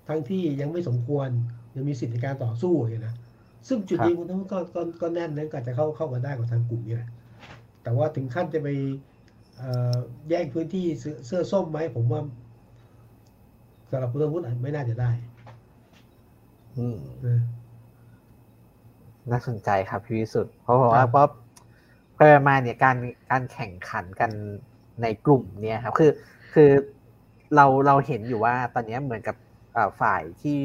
[0.07, 1.29] ทั้งที่ยังไม่สมควร
[1.75, 3.15] ยังมีสิทธิในการต่อสู้อย่างนะ
[3.67, 7.09] ซึ่งจุดนี้คุณทั้งก็ก็ก็แน่นนั้นก็จะเข้าเข้ามาได้กับทางกลุ่มนี้แหละ
[7.83, 8.69] แต่ว่าถึงขั้นจะไป
[10.29, 10.85] แย่งพื้นที่
[11.25, 12.21] เสื้อส้มไหมผมว่า
[13.89, 15.32] สำหรับคุณธวุฒิไม่น่าจะได้อืม
[19.31, 21.27] น่าสนใจครับพี่วิสุทธ์เพราะว่าเพราะ
[22.15, 22.97] ไปมาเนี่ยการ
[23.31, 24.31] การแข่งขันกัน
[25.01, 26.11] ในกลุ่มเนี่ยครับ คือ
[26.53, 26.69] คือ
[27.55, 29.35] เราเราเห็นอยู่ว่าตอนนี้เหมือนกับ
[30.01, 30.59] ฝ่ายที่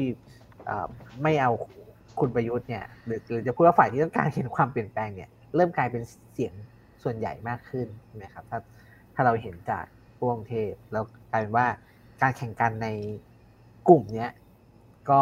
[1.23, 1.51] ไม่เอา
[2.19, 6.03] คุณประยุทธ์เนี่ยหรือหรือจะพูดว่าฝ่ายที่ต้องการเห็นความเปลี่ยนแปลงเนี่ย เริ่มกลายเป็น
[6.33, 6.53] เสียง
[7.03, 8.59] ส่วนใหญ่มากขึ้นใช่ไหมครับ ถ้า
[9.13, 9.85] ถ้าเราเห็นจาก
[10.19, 11.67] พวกเทพแล้วกลายเป็นว่า
[12.21, 12.87] การแข่งกันใน
[13.87, 14.31] กลุ่มเนี้ย
[15.09, 15.19] ก็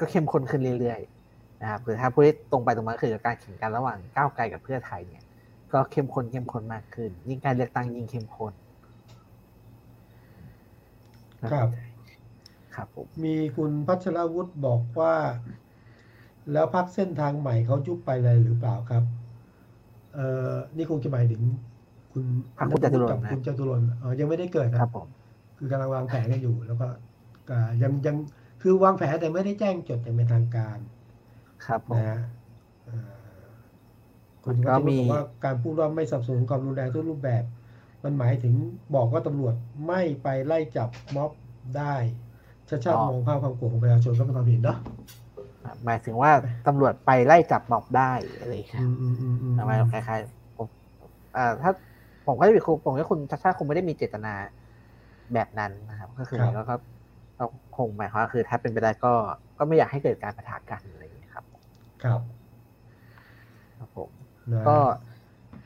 [0.00, 2.22] ก็เข้มข้นขึ้นเรื่อยๆนะครับคือถ้าพูด
[2.52, 5.24] ตรงไปตรงมาคือการแข่งกันระหว่างก้าวไกลกับเพื่อไทยเนี่ย
[5.72, 8.52] ก็เข้มข้นเข้มข้นมากขึ้น ยิ่งการเลือกตั้งยิ่งเข้มข้น
[11.52, 11.68] ครับ
[12.74, 15.14] ครับผมมีคุณพัชรวุฒิบอกว่า
[16.52, 19.04] แล้วพักเส้นทางใหม่เขายุบไปเลยหรือเปล่าครับ
[20.14, 21.42] เอ่อนี่คงจะหมายถึง
[22.12, 22.24] คุณ
[22.58, 25.08] พักคุณจตุรนคุณจตุรนเออยังไม่ได้เกิดครับผม
[25.58, 26.86] คือกำลังวางแผนกันอยู่ แล้วก็
[27.82, 28.16] ยังยัง
[28.62, 30.78] คือวางแผนแต่ไม่ได้แจ้งจดอย่างเป็นทางการ
[31.66, 32.20] ครับนะ
[34.44, 37.44] คุณก็มีบอกว่าการพูดว่าไม่สับสนความรุนแรงทุกรูปแบบ
[38.04, 38.54] มันหมายถึง
[38.94, 39.54] บอกว่าตำรวจ
[39.86, 41.30] ไม่ไปไล่จับม็อบ
[41.76, 41.94] ได้
[42.68, 44.78] ชาชาติมองภาพความโกรธของประชาชนก็เป็นความเห็นเนาะ
[45.84, 46.32] หมายถึงว่า
[46.66, 48.88] ตำรวจไปไล่จับม็อบได้อะไรครับ
[49.58, 50.66] ทำไมคล้ายๆผม
[51.36, 51.72] อ่าถ้า
[52.26, 54.34] ผมก็จะมีผมว่าคุณชาชาคงไม่ได้มีเจตนา
[55.34, 56.74] แบบนั้นนะครับ ก็คือแล้วก็
[57.40, 59.12] ก็คงหมายความว่าคือถ้าเป็นไปได้ก็
[59.58, 61.44] ก็ไม่อยากให้เกิดการปะทะกันอะไรอย่างนี้ครับ
[62.04, 62.20] ครับ
[63.78, 64.10] ครับผม
[64.68, 64.76] ก็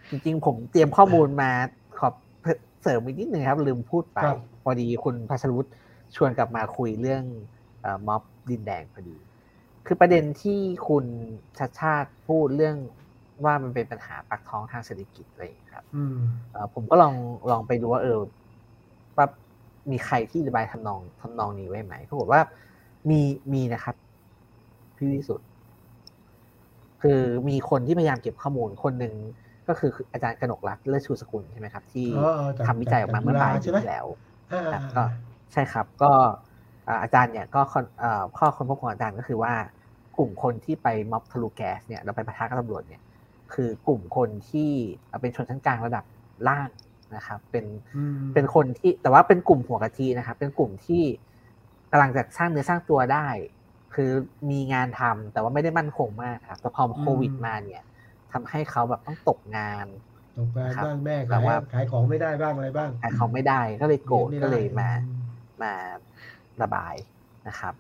[0.09, 1.51] จริง ๆ ผมเตรียมข้อมูลมา
[1.99, 2.15] ขอบ
[2.83, 4.19] เสริมอีกนิดนึงครับ ลืมพูดไป
[4.63, 5.67] พอดีคุณพัชรุต
[6.17, 7.25] ชวนกลับมาคุยเรื่อง
[8.07, 9.17] ม็อบดินแดงพอดี
[9.87, 11.05] คือประเด็นที่คุณ
[11.59, 12.77] ชัดชาติพูดเรื่อง
[13.45, 15.45] ว่ามันเป็นปัญหาปากท้องทางเศรษฐกิจอะไร
[15.75, 15.85] ครับ
[16.75, 17.15] ผมก็ลอง
[17.51, 18.31] ลองไปดูว่าเออว่า
[19.91, 22.41] มีใครที่ระบายทำนองทำนองนี้ไว้ไหมเขาบอกว่า
[23.11, 23.21] มี
[23.53, 23.97] มีนะครับ
[24.97, 25.49] พี่วิสุทธ์
[27.03, 29.15] คือมีคนที่พยายามเก็บข้อมูลคนหนึ่ง
[29.69, 32.07] ก็คืออาจารย์กนกรักเลิศชูสกุลใช่ไหมครับ ที่
[32.67, 34.07] ทำวิจัยออกมาเมื่อปลายปีที่แล้ว
[34.95, 35.03] ก็
[35.53, 36.13] ใช่ครับก็
[37.03, 37.61] อาจารย์เนี่ยก็
[38.39, 39.55] ข้อค้นพบของอาจารย์ก็คือว่า
[40.19, 43.03] กลุ่มคนที่ไปม็อบทะลุแก๊สเนี่ยเราไปประทะกับตำรวจเนี่ย
[43.55, 44.71] คือกลุ่มคนที่
[45.21, 46.05] เป็นชนชั้นกลางระดับ
[46.49, 46.69] ล่าง
[47.17, 47.67] นะครับ เป็น
[48.35, 51.03] เป็นคนที่แต่ว่าเป็นกลุ่มหัวกะทินะครับ เป็นกลุ่มที่
[51.91, 53.29] กำลังจะสร้างเนื้อสร้างตัวได้
[53.95, 54.11] คือ
[54.51, 57.83] มีงานทำแต่ว่าไม่ได้มั่นคงมากครับแต่พอโควิดมาเนี่ย
[58.33, 59.87] ทำให้เขาแบบต้องตกงาน
[60.39, 64.89] ตกงานบ้างแม่ขายขายของไม่ได้บ้างอะไรบ้างขายของไม่ได้ก็เลยโกรธก็เลยมา
[65.63, 65.73] มา
[66.63, 66.95] ระบาย
[67.49, 67.75] นะครับ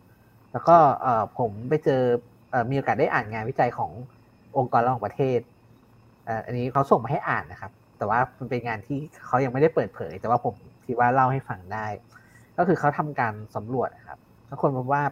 [0.53, 0.76] แล้วก็
[1.39, 2.03] ผมไปเจอ
[2.70, 3.91] มีโอกาสได้อ่านงานวิจัยของ
[4.57, 5.41] องค์กรระหว่างประเทศ
[6.47, 7.72] อันนี้เขาส่งมาให้อ่านนะครับ
[8.05, 10.55] แต่ว่ามันเป็นงานที่เขายังไม่ได้เปิดเผย แต่ว่าผม
[10.87, 11.87] คิดว่าเล่าให้ฟังได้
[12.59, 15.03] ก็คือเขาทำการสำรวจนะครับทุกคนพบว่า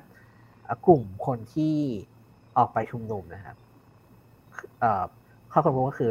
[0.86, 1.74] กลุ่มคนที่
[2.58, 3.56] ออกไปชุมนุมนะครับ
[5.52, 6.10] ข้อค้นพบก็คือ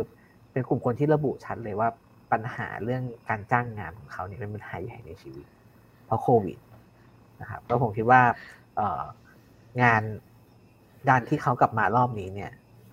[0.52, 1.90] เป็นกลุ่มคนที่ระบุชัดเลยว่า
[2.32, 5.46] ปัญหาเรื่องการจ้างงานของเขาเนี่ยเป็นปัญหาใหญ่ในชีวิต
[6.06, 6.58] เพราะโควิด
[7.42, 8.22] นะครับแล้วผมคิดว่า
[9.84, 10.02] งาน
[11.10, 12.52] ด้านที่เขากลับมารอบนี้เนี่ย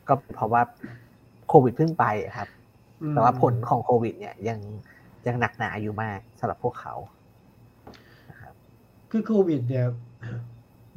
[0.09, 0.63] ก็เพราะว่า
[1.49, 2.49] โควิดเพิ่งไปครับ
[3.13, 4.59] แต่ว่าผลของโควิด เนี่ยยัง
[5.27, 6.95] ยังหนักหนาอยู่มากสำหรับพวกเขา
[8.41, 8.55] ครับ
[9.11, 9.87] คือโควิด เนี่ย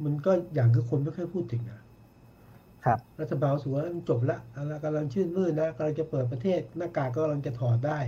[0.04, 1.80] มันก็อย่างคือคนไม่ค่อยพูดถึงนะ
[2.84, 4.38] ครับรัฐบาลสูว่าจบละ
[4.84, 7.98] กำลังชื่นมื่นนะกำลังจะเปิดประเทศหน้ากากก็กำลังจะถอดได้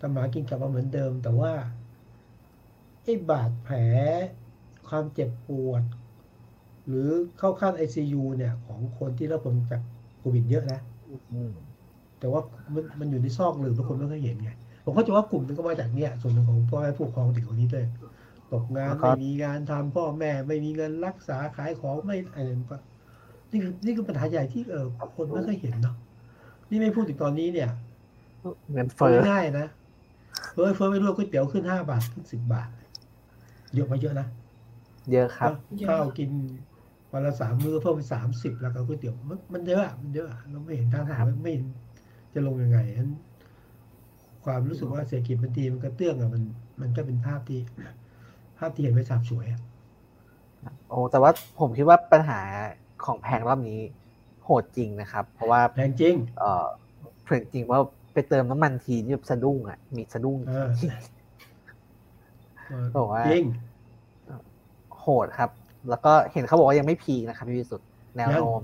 [0.00, 1.52] ทำหมากินกลับมาเหมือนเดิม แต่ว่า
[3.02, 3.76] ไอ้บาดแผล
[4.88, 5.82] ความเจ็บปวด
[6.86, 7.08] หรือ
[7.38, 9.80] เข้าขั้น ICU เนี่ย ของคนที่รับผลจาก
[10.34, 10.80] วิดเยอะนะ
[11.32, 11.52] อืม
[12.20, 12.40] แต่ว่า
[12.74, 14.50] มันมันอยู่ในซอกหลืมทุกคนไม่เคยเห็นไง
[14.84, 17.86] ผมเข้าใจว่ากลุ่มนึงก็มาจากเนี่ยส่วนหนึ่งของพ่อแม่ผู้ปกครองเด็กคนนี้ด้วย
[18.52, 22.76] ตกงานไม่มีงานทำพ่อแม่ไม่มีเงินรักษาขายของไม่อะไรก็
[23.50, 25.96] นี่คือนี่คือปัญหาใหญ่ที่เออคนไม่เคยเห็นเนาะ
[26.70, 27.70] นี่ไม่พูดถึงตอนนี้เนี่ย
[28.72, 29.66] เงินเฟ้เฟ้อง่ายๆนะ
[30.52, 32.68] เฟ้อเฟ้อไม่รู้ก๋วยเตี๋ยวขึ้นห้าบาทขึ้นสิบบาท
[33.74, 34.26] เยอะมาเยอะนะ
[35.10, 35.52] เยอะครับ
[35.88, 36.30] ข้าวกิน
[37.12, 41.64] วันละสามมื้อเพิ่มเป็นสามสิบแล้วก็ก๋วยเตี๋ยวมันมันเยอะอะมันเยอะอะเราไม่เห็นทางหาไม่เห็น
[42.38, 43.12] จะลงยังไงฉะนั้น
[44.44, 46.42] ความรู้สึกว่าเศรษฐกิจมันดีมันก็เตื้องอะมัน
[46.80, 47.60] มันก็เป็นภาพที่
[48.58, 49.60] ภาพที่เห็นไปสาบสวยอะ
[50.88, 52.40] โอ้แต่ว่าผมคิดว่าปัญหา
[53.04, 53.80] ของแพงรอบนี้
[54.44, 56.66] โหดจริงนะครับ เพราะว่าแพงจริง เออ
[57.22, 57.80] เพื่อนจริงว่า
[58.12, 63.44] ไปเติมน้ำมันทีนี่แบบสะดุ้งอะมีสะดุ้งเออบอกว่าจริง
[65.00, 65.50] โหดครับ
[65.90, 68.62] แล้วก็เห็นเขาบอกว่ายังไม่พีคนะครับพี่วิสุทธ์แนวโน้ม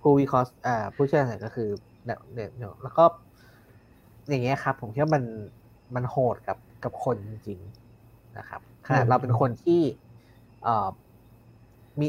[0.00, 1.68] ผู้วิเคราะห์อ่าผู้เชี่ยวชาญก็คือ
[2.04, 3.04] เดี๋ยวเดี๋ยวเดี๋ยวแล้วก็
[4.28, 5.24] อย่างเงี้ยครับ ผมคิดว่ามัน
[5.94, 9.80] มันโหดกับกับคนจริงๆนะครับขนาดเราเป็นคนที่
[10.62, 10.88] เอ่อ
[12.00, 12.06] มี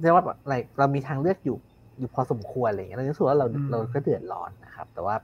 [0.00, 1.56] เรียกว่าอะไรเรามีทางเลือกอยู่
[1.98, 5.16] อยู่พอสมควรอะไรอย่างเงี้ยเรารู้สึกว่าเราอืมเราก็เดือดร้อนนะครับ แต่ว่า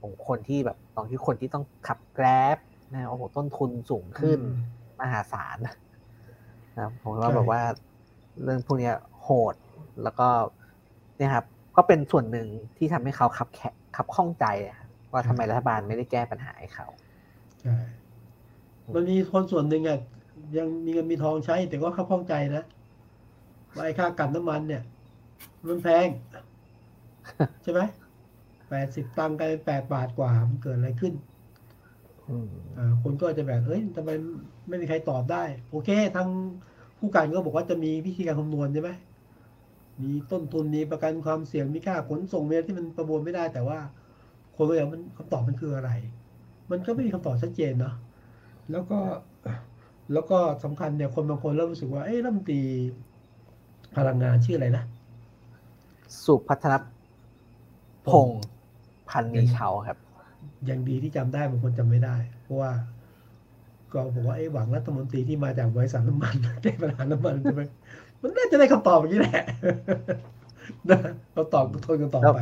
[0.00, 2.58] ผมคนที่แบบตอนที่คนที่ต้องขับแกร็บ
[2.92, 4.40] นะโอ้โหต้นทุนสูงขึ้น
[5.00, 5.58] มหาศาล
[6.74, 7.60] นะครับผมว่าใช่แบบว่า
[8.42, 9.54] เรื่องพวกเนี้ยโหด
[10.02, 10.28] แล้วก็
[11.16, 11.46] เนี่ยครับ
[11.76, 13.60] ก็เป็นส่วนหนึ่งที่ทำให้เขาขับแข
[13.96, 16.86] ขับข้องใจอะครับว่าทำไมรัฐบาลไม่ได้แก้ปัญหาให้เขา
[17.60, 17.76] ใช่
[18.94, 19.98] มันมีคนส่วนหนึ่งอะ
[20.58, 22.64] ยังมีเงินมีทองใช้ แต่ก็เข้าข้องใจนะ
[23.74, 24.82] ว่าไอ้ค่ากันน้ำมันเนี่ย
[25.66, 26.08] มันแพง
[27.62, 27.80] ใช่ไหม
[28.68, 31.14] แปดสิบตังค์กลายเป็นแปดบาทกว่ามันเกิดอะไรขึ้น
[32.28, 34.10] อืมอ่าคนก็จะแบบเอ้ยทำไม
[34.68, 36.28] ไม่มีใครตอบได้ โอเค ทาง
[36.98, 38.90] ผู้การก็บอกว่าจะมีวิธีการคำนวณใช่ไหม
[40.02, 43.78] มีต้นทุนมีประกันความเสี่ยงมีค่าขนส่งเมีที่มันประมวลไม่ได้ แต่ว่า
[44.56, 45.90] คนก็อยากมันคำตอบมันคืออะไร
[46.70, 47.94] มันก็ไม่มีคำตอบชัดเจนเนาะ
[48.70, 48.98] แล้วก็
[50.12, 52.60] แล้วก็สำคัญเนี่ยคนบางคนเริ่มรู้สึกว่าเอ้ยรัฐมนตรี
[53.96, 54.84] พลังงานชื่ออะไรนะ
[56.24, 56.74] สุพัฒน
[58.08, 58.42] พงศ์
[59.08, 59.98] พันธ์มีเชาครับ
[60.70, 62.70] ยังดีที่จำได้บางคนจำไม่ได้ เพราะว่า
[63.92, 67.62] ก็บอกว่าไอ้หวังรัฐมนตรีที่มาจากบริษัทน้ำมันแก้ปัญหาน้ำมันใช่ไหม
[68.22, 69.44] มันน่าจะได้คำตอบอย่างนี้แหละ
[70.90, 70.98] นะ
[71.34, 72.40] เราตอบทนกันต่อไป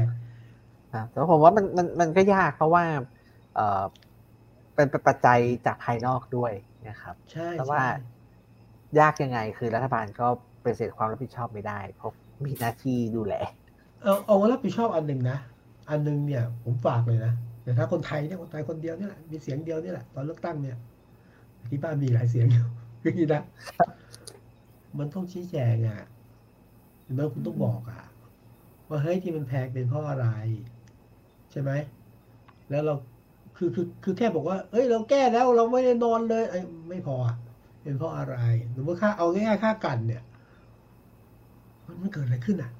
[0.94, 2.84] อะแต่ว่าผมว่ามันมันมันก็ยากเพราะว่า
[3.54, 3.82] เออ
[4.74, 6.52] เป็นเป็นปัจจัยจากภายนอกด้วย
[6.88, 7.88] นะครับใช่แต่ว่าใช่
[9.00, 10.26] ยากยังไงคือรัฐบาลก็
[10.62, 12.12] ปฏิเสธความรับผิดชอบไม่ได้เพราะ
[12.44, 13.34] มีหน้าที่ดูแล
[14.02, 15.38] เอาเอารับผิดชอบอันหนึ่งนะ
[15.90, 20.76] อันหนึ่งเนี่ย ผมฝากเลยนะแต่ถ้าคนไทยเนี่ยคนไทยคนเดียวนี่แหละมีเสียงเดียวนี่แหละตอนเลือกตั้งเนี่ย
[21.68, 22.66] ที่บ้านมีหลายเสียงอยู่
[23.02, 23.42] คืออย่างนี้นะ
[24.99, 26.03] มันต้องชี้แจงอะ
[27.03, 28.03] เห็นไหมคุณต้องบอกอะ
[28.88, 30.26] ว่าเฮ้ยที่มันแพงเป็นเพราะอะไร
[31.51, 31.70] ใช่ไหม
[32.70, 32.95] แล้วเรา
[33.57, 37.16] คือคือคือแค่บอกว่า เอ้ย เราแก้แล้วเราไม่ได้นอนเลยเอ้ไม่พอ
[37.82, 38.36] เป็นเพราะอะไร
[38.72, 40.22] หรือว่าค่าเอาง่ายๆค่ากันเนี่ย
[41.86, 42.70] มันมันเกิดอะไรขึ้นอะ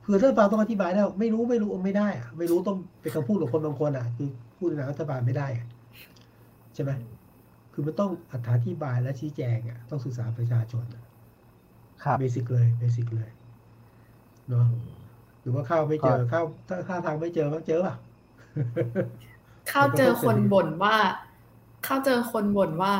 [0.00, 5.66] เผื่อรัฐบาลต้องอธิบายได้ว ไม่รู้ไม่รู้ไม่ได้อะ ไม่รู้ต้องเป็นคำพูดของคนบางคนอะ คือพูดในนามรัฐบาลไม่ได้อะ
[6.74, 6.90] ใช่ไหม
[7.72, 8.10] คือมันต้อง
[8.52, 11.04] อธิบายและชี้แจงอะต้องสื่อสารประชาชนอะ
[12.18, 13.30] เบสิกเลยเบสิกเลย
[14.48, 14.66] เนาะ
[15.40, 17.94] หรือว่าข้าวไม่เจอข้าวถ้าข้าวทางไม่เจอมั้งเจอป่ะ
[19.68, 20.96] เข้าเจอคนบ่นว่า
[21.84, 22.92] เข้าเจอคนบ่นว่า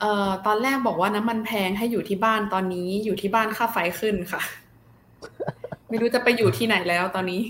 [0.00, 4.42] เอ่อตอนแรกบอกว่าน้ำมันแพงให้อยู่ที่บ้านตอนนี้อยู่ที่บ้านค่าไฟขึ้นค่ะ
[5.88, 7.42] ไม่รู้จะไปอยู่ที่ไหนแล้วตอนนี้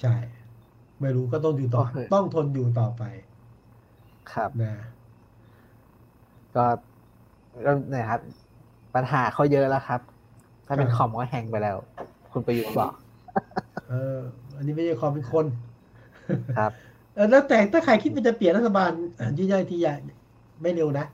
[0.00, 0.14] ใช่
[1.00, 3.02] ไม่รู้ก็ต้องอยู่ต่อโอเคต้องทนอยู่ต่อไป
[4.32, 4.72] ครับนะ
[6.56, 6.66] ก็
[7.66, 8.20] ก็เนี่ยครับ
[8.94, 10.00] ปัญหาเขาเยอะแล้วครับ
[10.66, 11.76] ถ้าเป็นครับคอมก็แฮงไปแล้ว
[12.32, 12.92] คุณประยุทธ์บอก
[13.88, 14.20] เออ
[14.56, 15.46] อันนี้ไม่ใช่ความเป็นคน
[16.58, 16.72] ครับ
[17.14, 18.90] เออแล้วแต่ถ้าใครคิดว่าจะเปลี่ยนรัฐบาล
[19.38, 19.98] ยืนยันทีอย่าง
[20.62, 21.06] ไม่เร็วนะ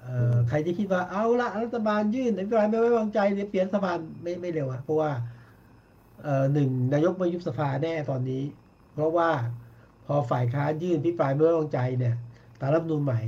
[0.00, 5.10] เอ่อใครที่คิดว่าเอาละรัฐบาลยื่นอภิปรายไม่ไว้วางใจเดี๋ยวเปลี่ยนรัฐบาลไม่ไม่เร็วอะเพราะว่า
[6.22, 8.42] เอ่อหนึ่งนายกไม่ยุบสภาแน่ตอนนี้
[8.94, 9.30] เพราะว่า
[10.06, 12.14] พอฝ่ายค้านยื่นอภิปรายไม่ไว้วางใจเนี่ย
[12.60, 13.20] ตามรัฐธรรมนูญใหม่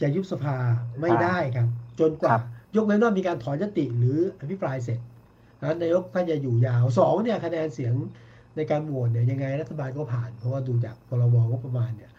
[0.00, 0.56] จะยุบสภา
[1.00, 1.68] ไม่ได้ครับ
[2.00, 2.42] จนกว่าครับ
[2.76, 4.98] ยกเว้นว่ามีการถอนยติหรืออภิปรายเสร็จ
[5.62, 7.94] นั้นนายกถ้าจะอยู่ยาวสองเนี่ยคะแนนเสียง
[8.56, 12.10] ในการโหวตเนี่ยยังไงรัฐบาลก็ผ่าน เพราะว่าดูจากพรบงบประมาณเนี่ย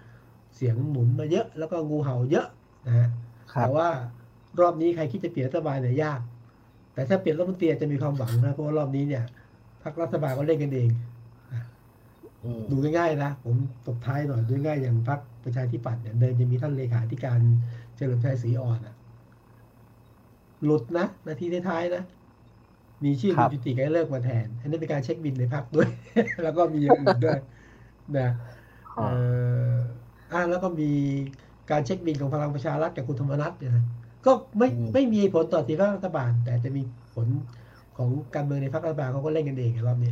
[0.56, 2.48] เสียงหนุนมาเยอะแล้วก็งูเห่าเยอะ
[2.88, 3.08] นะฮะ
[3.54, 3.88] ครับแต่ว่า
[4.60, 6.20] รอบนี้ใครคิดจะเปลี่ยนรัฐบาลเนี่ยยาก
[6.94, 9.24] แต่ถ้าเปลี่ยนรัฐมนตรีจะมีความหวังนะเพราะว่ารอบนี้เนี่ย
[9.84, 10.90] พรรครัฐบาลก็เล่นกันเอง
[12.44, 13.56] อืมดูง่ายๆนะผม
[13.88, 17.40] ตบท้ายหน่อยดูง่ายอย่างพรรคประชาธิปัตย์เนี่ยเดินจะมีท่านเลขาธิการ
[17.96, 18.96] เฉลิมชัยศรีอ่อนอะ
[20.66, 22.04] หลุดนะ นาทีท้ายๆนะ
[23.04, 25.90] มีชื่อครัคุณบจุติกับไอ้เลิกมาแทน อันนี้เป็นการเช็คบินในพักด้วย
[26.44, 27.40] แล้วก็มีอย่างอื่นด้วย
[28.18, 28.30] นะ
[28.96, 29.08] เอ่
[29.74, 29.78] อ
[30.32, 30.92] อ่าแล้วก็มี
[31.72, 33.86] การเช็คบินของพลังประชารัฐกับคุณธรรมนัฐเนี่ยนะ
[34.26, 36.82] ก็ไม่อืมไม่มีผลต่อสีพรรครัฐบาล แต่จะมี
[37.14, 37.28] ผล
[37.98, 40.12] ของการเมืองในพรรครัฐบาลเขาก็เล่นกันเองในรอบนี้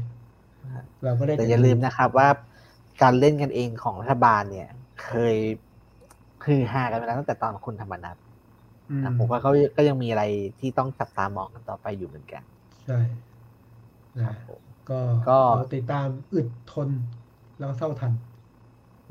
[1.04, 2.28] เราก็เล่นแต่กันอย่าลืมนะครับว่า
[3.02, 4.70] การเล่นกันเองของรัฐบาลเนี่ย
[5.04, 5.36] เคย
[6.43, 8.30] คือฮากันไปแล้วตั้งแต่ตอนคุณธรรมนัฐอืมนะ
[9.19, 10.23] ผมว่าเขาก็ยังมีอะไร
[10.59, 12.43] ที่ต้องจับตามองกันต่อไปอยู่เหมือนกัน
[12.84, 12.99] ใช่
[14.19, 14.36] นะ
[14.89, 16.89] ก็ก็เราติดตามอึดทน
[17.57, 18.11] แล้วก็เท่าทัน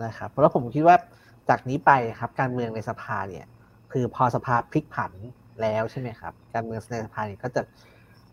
[0.04, 0.96] นะครับเพราะว่าผมคิดว่า
[1.48, 3.46] จากนี้ไปครับการเมืองในสภาเนี่ย
[3.92, 5.12] คือพอสภาพลิกผัน
[5.62, 7.62] แล้วใช่ไหมครับ การเมืองในสภาเนี่ยก็จะ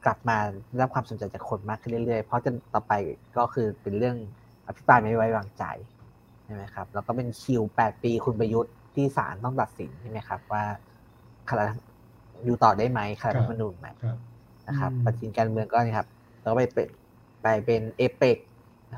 [0.06, 0.38] กลับมา
[0.70, 2.94] ได้รับความสนใจจากคนมากขึ้นเรื่อยๆ เพราะจะต่อไป
[3.38, 4.18] ก็คือเป็นเรื่อง
[4.68, 5.64] อภิปรายไม่ไว้วางใจ
[6.46, 10.97] ใช่ไหมครับแล้วก็เป็นคิวแปดปีคุณประยุทธ์ที่ศาลต้องตัดสินใช่ไหมครับว่าคณะ
[12.46, 14.18] อยู่ต่อได้ไหมคณะรัฐธรรมนูญไหมครับ
[14.68, 16.08] นะครับอืมปฏิทินการเมืองก็นี่ครับ
[16.42, 16.90] แล้วก็ไปเป็น
[17.42, 18.38] ไปเป็นเอเปก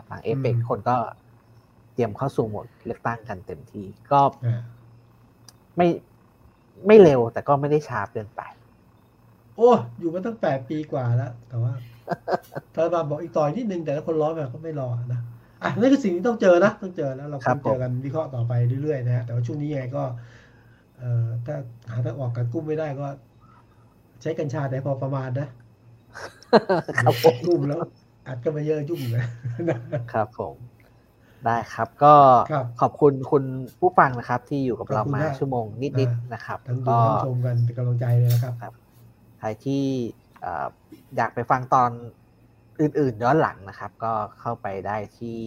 [0.10, 0.96] ฝั่งเอเปกอืมคนก็
[1.94, 4.62] เตรียมเข้าสู่โหมดเลือกตั้งกันเต็มที่ก็อ่า
[5.78, 5.88] ไม่
[6.88, 8.42] ไม่เร็วแต่ก็ไม่ได้ช้าเกินไป
[9.56, 9.70] โอ้
[10.00, 11.74] อยู่มาตั้งแปดปีกว่าแล้ว แต่ว่า
[12.76, 15.20] รัฐบาลบอกอีกต่อยนิดนึงแต่ละคนร้อนแบบก็ไม่รอนะ
[15.64, 20.14] อะนั่นคือสิ่งที่ต้องเจอนะ ต้องเจอแล้วเราคครังบผมเจอกันวิเคราะห์ต่อไปเรื่อยๆนะฮะแต่ว่าช่วงนี้ยังไงก็เอ่อ
[21.46, 21.56] ถ้า
[21.92, 23.08] หาทางออกกันกุ้มไม่ได้ก็
[24.22, 25.48] ใช้กัญชาแต่พอประมาณนะ
[27.04, 27.80] ครับผมกุ้มแล้ว
[28.28, 29.24] อัดกันมาเยอะยุ่งเลย
[29.70, 29.78] นะ
[30.14, 30.56] ครับผม
[31.46, 32.16] ได้ครับก็
[32.52, 33.44] ครับขอบคุณคุณ
[33.80, 38.74] ผู้ฟังนะครับ ที่อยู่กับขอบเราคุณมามากชั่วโมงนิดอ่าๆนะครับทั้งดูก็ทั้งชมกันเป็นกำลังใจเลยนะครับครับ
[39.40, 39.84] ใครที่
[40.42, 40.68] เอ่อ
[41.18, 41.92] อยากไปฟังตอน
[42.82, 45.40] อื่นๆย้อนหลังนะครับ ก็เข้าไปได้ที่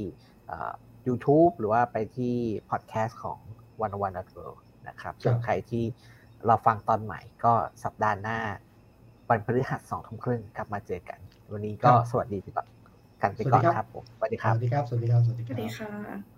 [0.47, 0.73] เอ่อ
[1.07, 2.35] YouTube หรือว่าไปที่
[2.71, 3.39] พอดแคสต์ของ
[3.85, 5.85] One One at World นะครับส่วนใครที่
[6.47, 7.53] เราฟังตอนใหม่ก็
[7.85, 8.39] สัปดาห์หน้า
[9.29, 11.19] วันพฤหัสสองทุ่มครึ่งกลับมาเจอกัน
[11.53, 12.67] วันนี้ก็ครับสวัสดีไปก่อน
[13.23, 16.32] กันไปก่อนสวัสดีครับครับผมสวัสดีสครับวัสดีครับ สวัสดีครับ สวัสดีสควัสดีรับค่ะ